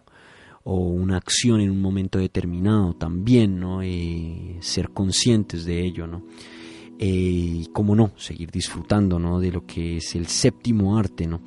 o 0.65 0.77
una 0.77 1.17
acción 1.17 1.61
en 1.61 1.71
un 1.71 1.81
momento 1.81 2.19
determinado 2.19 2.95
también, 2.95 3.59
¿no? 3.59 3.83
Eh, 3.83 4.59
ser 4.61 4.91
conscientes 4.91 5.65
de 5.65 5.85
ello, 5.85 6.07
¿no? 6.07 6.25
Eh, 6.99 7.63
y 7.63 7.67
cómo 7.73 7.97
no, 7.97 8.13
seguir 8.17 8.51
disfrutando, 8.51 9.19
¿no? 9.19 9.41
De 9.41 9.51
lo 9.51 9.65
que 9.65 9.97
es 9.97 10.15
el 10.15 10.27
séptimo 10.27 10.99
arte, 10.99 11.27
¿no? 11.27 11.41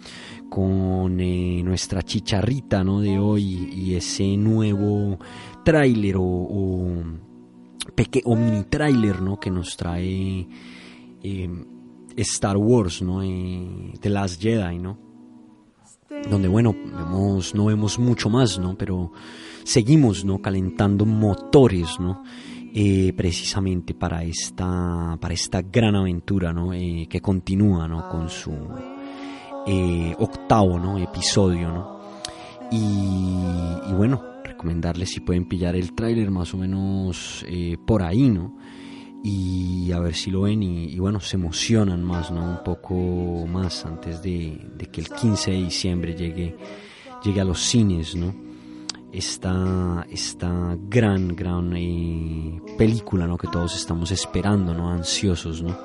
Con 0.50 1.20
eh, 1.20 1.62
nuestra 1.64 2.02
chicharrita, 2.02 2.84
¿no? 2.84 3.02
De 3.02 3.20
hoy 3.20 3.70
y 3.72 3.94
ese 3.94 4.36
nuevo 4.36 5.20
tráiler 5.64 6.18
o, 6.18 6.24
o, 6.24 7.04
o 8.26 8.36
mini 8.36 8.64
tráiler, 8.64 9.22
¿no? 9.22 9.40
Que 9.40 9.52
nos 9.52 9.78
trae 9.78 10.48
Star 12.18 12.58
Wars, 12.58 13.04
¿no? 13.04 13.22
The 13.22 14.10
Last 14.10 14.42
Jedi, 14.42 14.80
¿no? 14.80 15.03
Donde 16.30 16.48
bueno, 16.48 16.74
vemos, 16.74 17.54
no 17.56 17.66
vemos 17.66 18.00
mucho 18.00 18.30
más, 18.30 18.60
¿no? 18.60 18.76
Pero 18.78 19.12
seguimos, 19.64 20.26
¿no? 20.26 20.42
Calentando 20.42 21.06
motores, 21.06 22.00
¿no? 22.00 22.24
Eh, 22.76 23.14
precisamente 23.16 23.94
para 23.94 24.24
esta, 24.24 25.18
para 25.22 25.34
esta 25.34 25.62
gran 25.62 25.96
aventura, 25.96 26.52
¿no? 26.52 26.74
Eh, 26.74 27.08
que 27.10 27.22
continúa, 27.22 27.88
¿no? 27.88 28.10
Con 28.10 28.30
su 28.30 28.52
eh, 29.68 30.16
octavo, 30.18 30.80
¿no? 30.80 30.98
Episodio, 30.98 31.70
¿no? 31.70 32.00
Y, 32.72 33.90
y 33.90 33.94
bueno, 33.94 34.34
recomendarles 34.44 35.10
si 35.10 35.20
pueden 35.20 35.46
pillar 35.46 35.76
el 35.76 35.94
tráiler 35.94 36.32
más 36.32 36.54
o 36.54 36.58
menos 36.58 37.46
eh, 37.48 37.78
por 37.86 38.02
ahí, 38.02 38.30
¿no? 38.30 38.56
Y 39.26 39.90
a 39.94 40.00
ver 40.00 40.16
si 40.16 40.30
lo 40.30 40.42
ven 40.42 40.62
y, 40.62 41.00
bueno, 41.00 41.22
se 41.22 41.38
emocionan 41.38 42.04
más, 42.04 42.30
¿no? 42.30 42.44
Un 42.44 42.64
poco 42.64 43.48
más 43.48 43.86
antes 43.86 44.22
de, 44.22 44.60
de 44.76 44.86
que 44.88 45.00
el 45.00 45.10
15 45.10 45.52
de 45.52 45.58
diciembre 45.58 46.14
llegue, 46.14 46.58
llegue 47.24 47.40
a 47.40 47.46
los 47.46 47.62
cines, 47.62 48.16
¿no? 48.16 48.36
Esta, 49.14 50.06
esta 50.12 50.78
gran, 50.90 51.30
gran 51.36 51.74
eh, 51.78 52.62
película, 52.78 53.26
¿no? 53.26 53.38
Que 53.38 53.48
todos 53.48 53.76
estamos 53.78 54.12
esperando, 54.12 54.74
¿no? 54.74 54.92
Ansiosos, 54.92 55.62
¿no? 55.62 55.78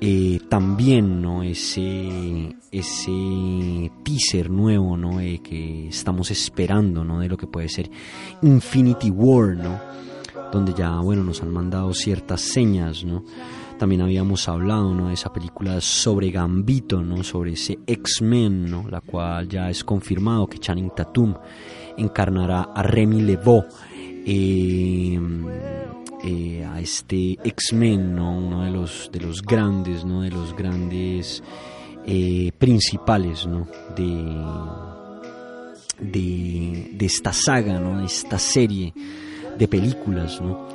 Eh, 0.00 0.40
también, 0.48 1.20
¿no? 1.20 1.42
Ese, 1.42 2.56
ese 2.70 3.92
teaser 4.02 4.48
nuevo, 4.48 4.96
¿no? 4.96 5.20
Eh, 5.20 5.40
que 5.44 5.88
estamos 5.88 6.30
esperando, 6.30 7.04
¿no? 7.04 7.20
De 7.20 7.28
lo 7.28 7.36
que 7.36 7.46
puede 7.46 7.68
ser 7.68 7.90
Infinity 8.40 9.10
War, 9.10 9.54
¿no? 9.54 10.03
Donde 10.54 10.72
ya, 10.72 11.00
bueno, 11.00 11.24
nos 11.24 11.42
han 11.42 11.52
mandado 11.52 11.92
ciertas 11.92 12.40
señas, 12.40 13.04
¿no? 13.04 13.24
También 13.78 14.02
habíamos 14.02 14.48
hablado, 14.48 14.94
¿no? 14.94 15.08
De 15.08 15.14
esa 15.14 15.32
película 15.32 15.80
sobre 15.80 16.30
Gambito, 16.30 17.02
¿no? 17.02 17.24
Sobre 17.24 17.52
ese 17.54 17.80
X-Men, 17.86 18.70
¿no? 18.70 18.88
La 18.88 19.00
cual 19.00 19.48
ya 19.48 19.68
es 19.68 19.82
confirmado 19.82 20.46
que 20.46 20.58
Channing 20.58 20.92
Tatum 20.94 21.34
encarnará 21.98 22.70
a 22.74 22.82
Remy 22.84 23.22
Lebeau, 23.22 23.64
eh, 24.24 25.20
eh, 26.22 26.64
a 26.64 26.80
este 26.80 27.32
X-Men, 27.42 28.14
¿no? 28.14 28.38
Uno 28.38 28.64
de 28.64 28.70
los, 28.70 29.10
de 29.12 29.20
los 29.20 29.42
grandes, 29.42 30.04
¿no? 30.04 30.22
De 30.22 30.30
los 30.30 30.54
grandes 30.54 31.42
eh, 32.06 32.52
principales, 32.56 33.44
¿no? 33.44 33.66
De, 33.96 34.14
de, 35.98 36.90
de 36.92 37.06
esta 37.06 37.32
saga, 37.32 37.80
¿no? 37.80 37.98
De 37.98 38.06
esta 38.06 38.38
serie 38.38 38.94
de 39.58 39.68
películas, 39.68 40.40
¿no? 40.40 40.68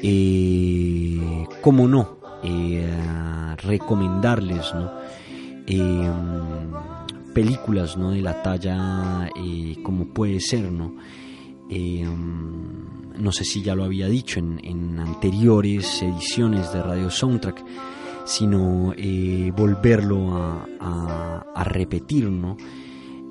Eh, 0.00 1.46
¿Cómo 1.60 1.88
no? 1.88 2.18
Eh, 2.42 3.56
recomendarles, 3.62 4.72
¿no? 4.74 4.90
Eh, 5.66 6.10
películas, 7.34 7.96
¿no? 7.96 8.10
De 8.12 8.20
la 8.22 8.42
talla 8.42 9.28
eh, 9.36 9.76
como 9.82 10.06
puede 10.06 10.40
ser, 10.40 10.70
¿no? 10.70 10.94
No 13.18 13.32
sé 13.32 13.44
si 13.44 13.62
ya 13.62 13.74
lo 13.74 13.84
había 13.84 14.06
dicho 14.08 14.38
en, 14.38 14.60
en 14.64 14.98
anteriores 15.00 16.02
ediciones 16.02 16.72
de 16.72 16.82
Radio 16.82 17.10
Soundtrack, 17.10 17.64
sino 18.24 18.94
volverlo 19.56 20.36
a- 20.80 21.44
a 21.54 21.64
repetir, 21.64 22.30
¿no? 22.30 22.56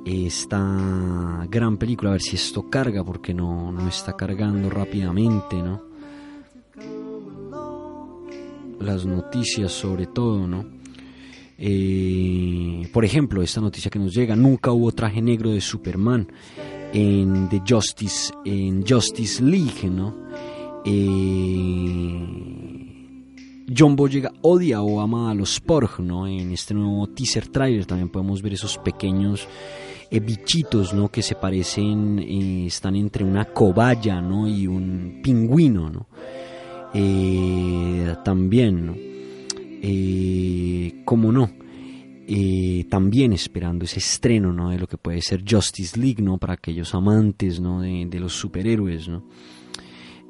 Esta 0.08 1.45
gran 1.49 1.78
película, 1.78 2.12
a 2.12 2.14
ver 2.14 2.22
si 2.22 2.38
esto 2.38 2.70
carga, 2.70 3.03
porque 3.03 3.34
no, 3.34 3.72
no 3.72 3.88
está 3.89 4.16
cargando 4.16 4.70
rápidamente, 4.70 5.58
¿no? 5.58 5.82
Las 8.80 9.05
noticias 9.05 9.72
sobre 9.72 10.08
todo, 10.08 10.47
¿no? 10.47 10.66
Eh, 11.58 12.88
por 12.93 13.03
ejemplo, 13.03 13.41
esta 13.41 13.60
noticia 13.60 13.91
que 13.91 13.99
nos 13.99 14.14
llega, 14.14 14.36
nunca 14.36 14.72
hubo 14.72 14.91
traje 14.91 15.22
negro 15.22 15.51
de 15.51 15.60
Superman 15.60 16.32
en 16.93 17.49
The 17.49 17.64
Justice, 17.68 18.32
en 18.45 18.86
Justice 18.88 19.43
League, 19.43 19.89
¿no? 19.89 20.16
Eh, 20.86 22.47
John 23.76 23.97
Boyega 23.97 24.32
odia 24.41 24.82
o 24.82 25.01
ama 25.01 25.30
a 25.32 25.34
los 25.34 25.60
Porg, 25.60 25.99
¿no? 25.99 26.28
En 26.28 26.51
este 26.51 26.74
nuevo 26.74 27.08
teaser 27.08 27.49
trailer 27.49 27.86
también 27.86 28.08
podemos 28.10 28.41
ver 28.41 28.53
esos 28.53 28.78
pequeños 28.78 29.47
eh, 30.10 30.20
bichitos, 30.20 30.93
¿no? 30.93 31.10
Que 31.10 31.22
se 31.22 31.36
parecen, 31.36 32.20
eh, 32.20 32.66
están 32.68 32.95
entre 32.95 33.24
una 33.24 33.45
cobaya, 33.45 34.22
¿no? 34.22 34.47
Y 34.47 34.68
un 34.68 35.20
pingüino, 35.24 35.89
¿no? 35.89 36.08
Eh, 36.93 38.16
también, 38.24 38.86
¿no? 38.86 38.95
¿Cómo 41.05 41.32
no? 41.32 41.51
También 42.89 43.34
esperando 43.34 43.86
ese 43.86 43.99
estreno, 43.99 44.51
¿no? 44.51 44.70
De 44.70 44.80
lo 44.80 44.88
que 44.88 44.97
puede 44.97 45.22
ser 45.22 45.43
Justice 45.49 45.99
League, 45.99 46.22
¿no? 46.22 46.38
Para 46.38 46.53
aquellos 46.53 46.93
amantes, 46.93 47.60
¿no? 47.60 47.82
De, 47.82 48.05
de 48.10 48.20
los 48.20 48.34
superhéroes, 48.34 49.08
¿no? 49.08 49.24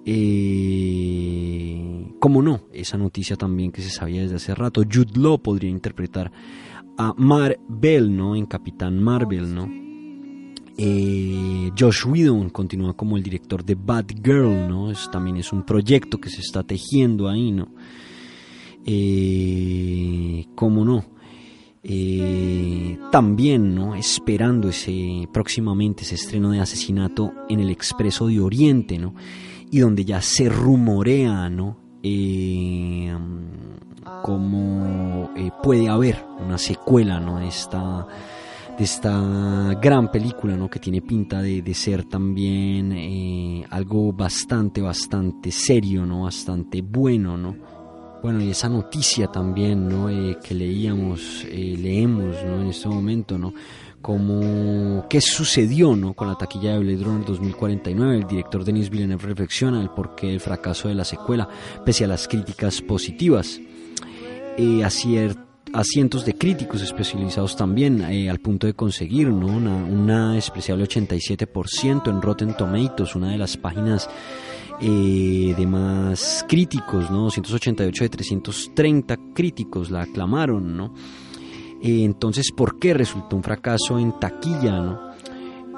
Eh, 0.09 1.77
¿Cómo 2.17 2.41
no? 2.41 2.61
Esa 2.71 2.97
noticia 2.97 3.35
también 3.35 3.73
que 3.73 3.81
se 3.81 3.89
sabía 3.89 4.21
desde 4.21 4.37
hace 4.37 4.55
rato. 4.55 4.81
Jude 4.89 5.19
Law 5.19 5.37
podría 5.37 5.69
interpretar 5.69 6.31
a 6.97 7.13
Marvel, 7.17 8.15
¿no? 8.15 8.35
En 8.35 8.45
Capitán 8.45 9.01
Marvel, 9.01 9.53
¿no? 9.53 9.69
Eh, 10.79 11.71
Josh 11.77 12.05
Whedon 12.05 12.49
continúa 12.49 12.95
como 12.95 13.17
el 13.17 13.23
director 13.23 13.63
de 13.63 13.75
Batgirl, 13.75 14.67
¿no? 14.67 14.91
También 15.11 15.37
es 15.37 15.51
un 15.51 15.63
proyecto 15.63 16.19
que 16.19 16.29
se 16.29 16.41
está 16.41 16.63
tejiendo 16.63 17.27
ahí, 17.27 17.51
¿no? 17.51 17.69
Eh, 18.85 20.45
¿Cómo 20.55 20.85
no? 20.85 21.03
Eh, 21.83 22.97
también, 23.11 23.73
¿no? 23.73 23.95
Esperando 23.95 24.69
ese 24.69 25.27
próximamente 25.31 26.03
ese 26.03 26.15
estreno 26.15 26.51
de 26.51 26.59
Asesinato 26.59 27.33
en 27.49 27.59
el 27.59 27.69
Expreso 27.69 28.27
de 28.27 28.39
Oriente, 28.39 28.97
¿no? 28.97 29.15
Y 29.71 29.79
donde 29.79 30.05
ya 30.05 30.21
se 30.21 30.47
rumorea, 30.49 31.49
¿no? 31.49 31.77
Eh, 32.03 33.13
como 34.23 35.31
eh, 35.35 35.51
puede 35.61 35.89
haber 35.89 36.25
una 36.39 36.57
secuela, 36.57 37.19
¿no? 37.19 37.39
De 37.39 37.47
esta 37.47 38.07
de 38.77 38.83
esta 38.83 39.73
gran 39.81 40.11
película, 40.11 40.55
¿no? 40.55 40.69
Que 40.69 40.79
tiene 40.79 41.01
pinta 41.01 41.41
de, 41.41 41.73
ser 41.73 42.05
también 42.05 42.91
eh, 42.91 43.65
algo 43.71 44.13
bastante, 44.13 44.81
bastante 44.81 45.51
serio, 45.51 46.05
¿no? 46.05 46.23
Bastante 46.23 46.83
bueno, 46.83 47.37
¿no? 47.37 47.55
Bueno, 48.21 48.39
y 48.39 48.51
esa 48.51 48.69
noticia 48.69 49.27
también, 49.27 49.89
¿no? 49.89 50.09
Eh, 50.09 50.37
que 50.43 50.53
leíamos, 50.53 51.47
leemos, 51.51 52.35
¿no? 52.45 52.61
En 52.61 52.67
este 52.67 52.87
momento, 52.87 53.39
¿no? 53.39 53.51
Como 54.01 55.07
qué 55.09 55.21
sucedió, 55.21 55.95
¿no? 55.95 56.13
Con 56.13 56.27
la 56.27 56.35
taquilla 56.35 56.73
de 56.73 56.79
Blade 56.79 57.03
Runner 57.03 57.25
2049. 57.25 58.17
El 58.17 58.27
director 58.27 58.63
Denis 58.63 58.89
Villeneuve 58.89 59.25
reflexiona 59.25 59.81
el 59.81 59.89
porqué 59.89 60.27
del 60.27 60.39
fracaso 60.39 60.87
de 60.87 60.95
la 60.95 61.03
secuela, 61.03 61.49
pese 61.83 62.05
a 62.05 62.07
las 62.07 62.27
críticas 62.27 62.81
positivas. 62.81 63.59
Eh, 64.57 64.83
a, 64.83 64.89
a 65.73 65.83
cientos 65.83 66.25
de 66.25 66.33
críticos 66.33 66.81
especializados 66.81 67.55
también, 67.55 68.01
eh, 68.01 68.29
al 68.29 68.39
punto 68.39 68.67
de 68.67 68.73
conseguir, 68.73 69.27
¿no? 69.27 69.47
Una, 69.47 69.75
una 69.75 70.33
despreciable 70.33 70.85
87% 70.85 72.09
en 72.09 72.21
Rotten 72.21 72.55
Tomatoes, 72.55 73.15
una 73.15 73.31
de 73.31 73.37
las 73.37 73.57
páginas 73.57 74.09
eh, 74.79 75.55
de 75.57 75.67
más 75.67 76.45
críticos, 76.47 77.09
¿no? 77.09 77.23
288 77.23 78.03
de 78.03 78.09
330 78.09 79.17
críticos 79.33 79.89
la 79.89 80.03
aclamaron, 80.03 80.77
¿no? 80.77 80.93
Eh, 81.81 82.03
entonces, 82.03 82.51
¿por 82.51 82.79
qué 82.79 82.93
resultó 82.93 83.35
un 83.35 83.43
fracaso 83.43 83.99
en 83.99 84.19
taquilla, 84.19 84.79
¿no? 84.79 85.07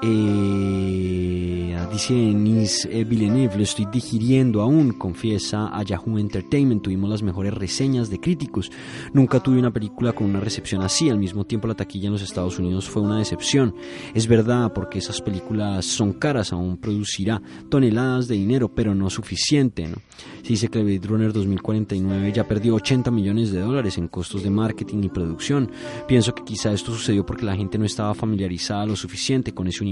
Eh, 0.02 1.76
dice 1.92 2.14
Denis 2.14 2.88
Villeneuve, 2.90 3.56
lo 3.56 3.62
estoy 3.62 3.86
digiriendo 3.92 4.62
aún, 4.62 4.92
confiesa 4.92 5.68
a 5.76 5.82
Yahoo 5.82 6.18
Entertainment, 6.18 6.82
tuvimos 6.82 7.10
las 7.10 7.22
mejores 7.22 7.52
reseñas 7.52 8.08
de 8.08 8.18
críticos, 8.18 8.70
nunca 9.12 9.40
tuve 9.40 9.58
una 9.58 9.72
película 9.72 10.12
con 10.12 10.28
una 10.28 10.40
recepción 10.40 10.82
así, 10.82 11.10
al 11.10 11.18
mismo 11.18 11.44
tiempo 11.44 11.68
la 11.68 11.74
taquilla 11.74 12.06
en 12.06 12.12
los 12.12 12.22
Estados 12.22 12.58
Unidos 12.58 12.88
fue 12.88 13.02
una 13.02 13.18
decepción, 13.18 13.74
es 14.14 14.26
verdad 14.26 14.72
porque 14.72 15.00
esas 15.00 15.20
películas 15.20 15.84
son 15.84 16.14
caras, 16.14 16.52
aún 16.52 16.78
producirá 16.78 17.42
toneladas 17.68 18.28
de 18.28 18.36
dinero, 18.36 18.72
pero 18.74 18.94
no 18.94 19.10
suficiente, 19.10 19.86
¿no? 19.86 19.96
Se 20.42 20.48
dice 20.54 20.68
que 20.68 20.82
Blade 20.82 21.06
Runner 21.06 21.32
2049 21.32 22.32
ya 22.32 22.48
perdió 22.48 22.74
80 22.76 23.10
millones 23.10 23.52
de 23.52 23.60
dólares 23.60 23.98
en 23.98 24.08
costos 24.08 24.42
de 24.42 24.50
marketing 24.50 25.02
y 25.04 25.08
producción, 25.08 25.70
pienso 26.08 26.34
que 26.34 26.44
quizá 26.44 26.72
esto 26.72 26.92
sucedió 26.92 27.26
porque 27.26 27.44
la 27.44 27.56
gente 27.56 27.76
no 27.76 27.84
estaba 27.84 28.14
familiarizada 28.14 28.86
lo 28.86 28.96
suficiente 28.96 29.52
con 29.52 29.68
ese 29.68 29.82
universo 29.82 29.89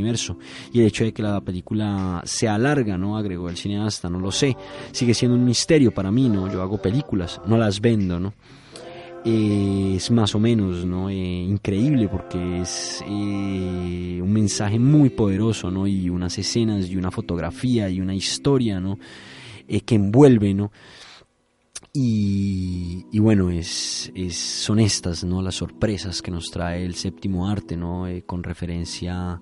y 0.73 0.81
el 0.81 0.87
hecho 0.87 1.05
de 1.05 1.13
que 1.13 1.23
la 1.23 1.41
película 1.41 2.23
sea 2.25 2.59
larga, 2.59 2.97
¿no? 2.97 3.17
Agregó 3.17 3.49
el 3.49 3.57
cineasta, 3.57 4.09
no 4.09 4.21
lo 4.21 4.31
sé. 4.31 4.57
Sigue 4.93 5.15
siendo 5.15 5.37
un 5.37 5.45
misterio 5.45 5.93
para 5.93 6.11
mí, 6.11 6.29
¿no? 6.29 6.51
Yo 6.53 6.63
hago 6.63 6.81
películas, 6.81 7.41
no 7.47 7.57
las 7.59 7.81
vendo, 7.81 8.19
¿no? 8.21 8.35
Es 9.25 10.11
más 10.11 10.35
o 10.35 10.39
menos, 10.39 10.87
¿no? 10.87 11.11
Eh, 11.11 11.15
increíble 11.15 12.09
porque 12.09 12.61
es 12.61 13.03
eh, 13.07 14.21
un 14.23 14.33
mensaje 14.33 14.79
muy 14.79 15.11
poderoso, 15.11 15.71
¿no? 15.71 15.87
Y 15.87 16.09
unas 16.09 16.39
escenas 16.39 16.89
y 16.89 16.97
una 16.97 17.11
fotografía 17.11 17.91
y 17.91 18.01
una 18.01 18.15
historia, 18.15 18.81
¿no? 18.81 18.99
Eh, 19.67 19.81
que 19.81 19.97
envuelve, 19.97 20.55
¿no? 20.55 20.71
Y, 21.93 23.19
bueno, 23.19 23.51
es, 23.51 24.13
son 24.33 24.79
estas, 24.79 25.25
¿no? 25.25 25.43
Las 25.43 25.57
sorpresas 25.57 26.23
que 26.23 26.31
nos 26.31 26.51
trae 26.51 26.85
el 26.85 26.95
séptimo 26.95 27.49
arte, 27.49 27.77
¿no? 27.77 28.07
Con 28.25 28.45
referencia 28.45 29.41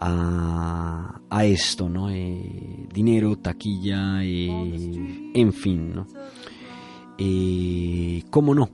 a, 0.00 1.20
a 1.28 1.44
esto, 1.44 1.88
¿no? 1.88 2.10
Eh, 2.10 2.88
dinero, 2.92 3.36
taquilla, 3.36 4.24
eh, 4.24 5.30
en 5.34 5.52
fin, 5.52 5.94
¿no? 5.94 6.06
Eh, 7.18 8.24
¿Cómo 8.30 8.54
no? 8.54 8.70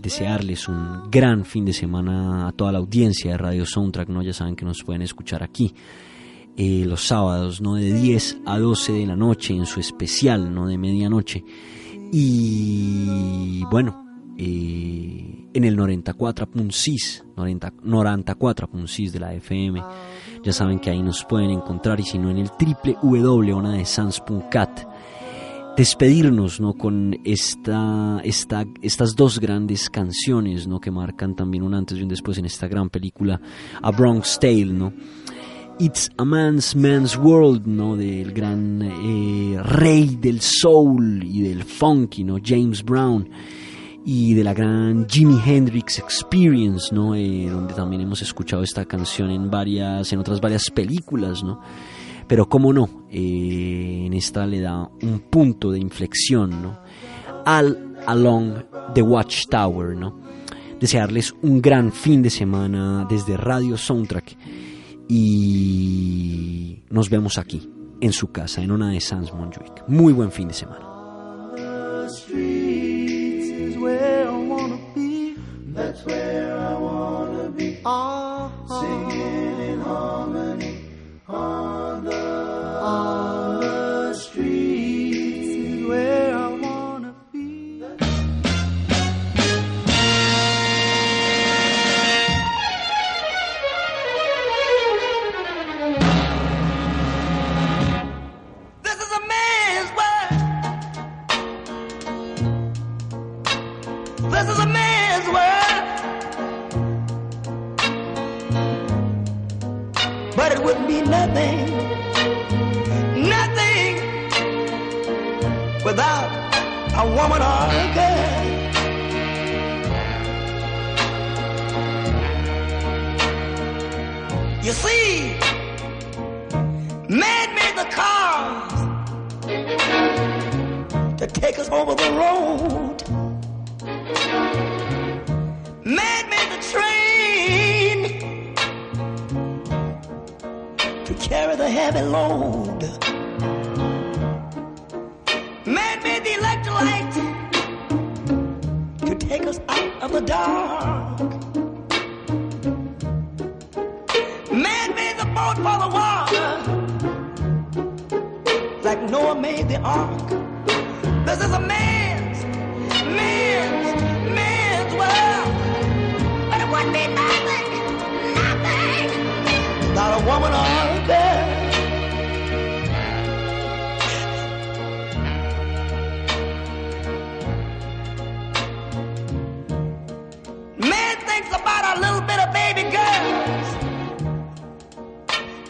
Desearles 0.00 0.68
un 0.68 1.10
gran 1.10 1.44
fin 1.44 1.64
de 1.64 1.72
semana 1.72 2.46
a 2.46 2.52
toda 2.52 2.70
la 2.70 2.78
audiencia 2.78 3.32
de 3.32 3.36
Radio 3.38 3.66
Soundtrack, 3.66 4.08
¿no? 4.08 4.22
Ya 4.22 4.32
saben 4.32 4.54
que 4.54 4.64
nos 4.64 4.84
pueden 4.84 5.02
escuchar 5.02 5.42
aquí 5.42 5.74
los 6.56 7.06
sábados, 7.06 7.60
¿no? 7.60 7.74
De 7.74 7.92
10 7.92 8.42
a 8.46 8.58
12 8.58 8.92
de 8.92 9.06
la 9.06 9.16
noche 9.16 9.54
en 9.54 9.66
su 9.66 9.80
especial, 9.80 10.54
¿no? 10.54 10.68
De 10.68 10.78
medianoche. 10.78 11.44
Y 12.12 13.64
bueno, 13.70 14.04
en 14.38 15.64
el 15.64 15.76
94.6, 15.76 17.24
90 17.36 17.72
94.6 17.72 19.10
de 19.10 19.20
la 19.20 19.34
FM. 19.34 19.82
Ya 20.42 20.52
saben 20.52 20.78
que 20.78 20.90
ahí 20.90 21.02
nos 21.02 21.24
pueden 21.24 21.50
encontrar 21.50 21.98
y 22.00 22.04
si 22.04 22.18
no 22.18 22.30
en 22.30 22.38
el 22.38 22.50
www.onadesans.cat 23.02 24.88
despedirnos 25.76 26.60
¿no? 26.60 26.74
con 26.74 27.16
esta, 27.24 28.20
esta, 28.24 28.66
estas 28.82 29.14
dos 29.14 29.38
grandes 29.38 29.88
canciones 29.88 30.66
¿no? 30.66 30.80
que 30.80 30.90
marcan 30.90 31.36
también 31.36 31.62
un 31.62 31.72
antes 31.72 31.98
y 31.98 32.02
un 32.02 32.08
después 32.08 32.36
en 32.38 32.46
esta 32.46 32.66
gran 32.66 32.90
película 32.90 33.40
A 33.80 33.92
Bronx 33.92 34.40
Tale, 34.40 34.72
¿no? 34.72 34.92
It's 35.80 36.10
a 36.16 36.24
Man's 36.24 36.74
Man's 36.74 37.16
World, 37.16 37.64
¿no? 37.68 37.96
Del 37.96 38.32
gran 38.32 38.82
eh, 38.82 39.62
rey 39.62 40.16
del 40.20 40.40
soul 40.40 41.22
y 41.22 41.42
del 41.42 41.62
funky, 41.62 42.24
¿no? 42.24 42.38
James 42.44 42.84
Brown. 42.84 43.30
Y 44.10 44.32
de 44.32 44.42
la 44.42 44.54
gran 44.54 45.06
Jimi 45.06 45.38
Hendrix 45.44 45.98
Experience, 45.98 46.94
¿no? 46.94 47.14
Eh, 47.14 47.46
donde 47.50 47.74
también 47.74 48.00
hemos 48.00 48.22
escuchado 48.22 48.62
esta 48.62 48.86
canción 48.86 49.30
en 49.30 49.50
varias, 49.50 50.10
en 50.14 50.18
otras 50.18 50.40
varias 50.40 50.70
películas, 50.70 51.44
¿no? 51.44 51.60
Pero 52.26 52.48
cómo 52.48 52.72
no, 52.72 52.88
eh, 53.10 54.04
en 54.06 54.14
esta 54.14 54.46
le 54.46 54.62
da 54.62 54.88
un 55.02 55.20
punto 55.30 55.70
de 55.70 55.80
inflexión, 55.80 56.62
¿no? 56.62 56.80
All 57.44 57.98
Along 58.06 58.62
the 58.94 59.02
Watchtower, 59.02 59.94
¿no? 59.94 60.18
Desearles 60.80 61.34
un 61.42 61.60
gran 61.60 61.92
fin 61.92 62.22
de 62.22 62.30
semana 62.30 63.06
desde 63.10 63.36
Radio 63.36 63.76
Soundtrack 63.76 64.38
y 65.06 66.82
nos 66.88 67.10
vemos 67.10 67.36
aquí, 67.36 67.70
en 68.00 68.14
su 68.14 68.32
casa, 68.32 68.62
en 68.62 68.70
una 68.70 68.88
de 68.88 69.02
Sans 69.02 69.34
Montjuic. 69.34 69.86
Muy 69.86 70.14
buen 70.14 70.32
fin 70.32 70.48
de 70.48 70.54
semana. 70.54 70.88
Where 76.08 76.58
I 76.58 76.74
wanna 76.74 77.50
be. 77.50 77.78
Ah, 77.84 78.17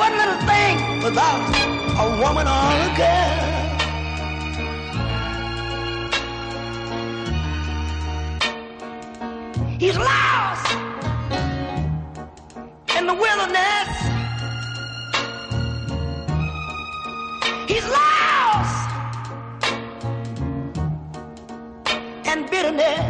One 0.00 0.16
little 0.16 0.40
thing 0.48 1.02
without 1.02 1.42
a 1.98 2.06
woman 2.22 2.46
or 2.48 2.66
a 2.86 2.90
girl. 2.96 3.36
He's 9.78 9.98
lost 9.98 10.72
in 12.96 13.06
the 13.10 13.14
wilderness. 13.24 13.90
He's 17.68 17.86
lost 17.98 18.90
in 22.24 22.46
bitterness. 22.48 23.09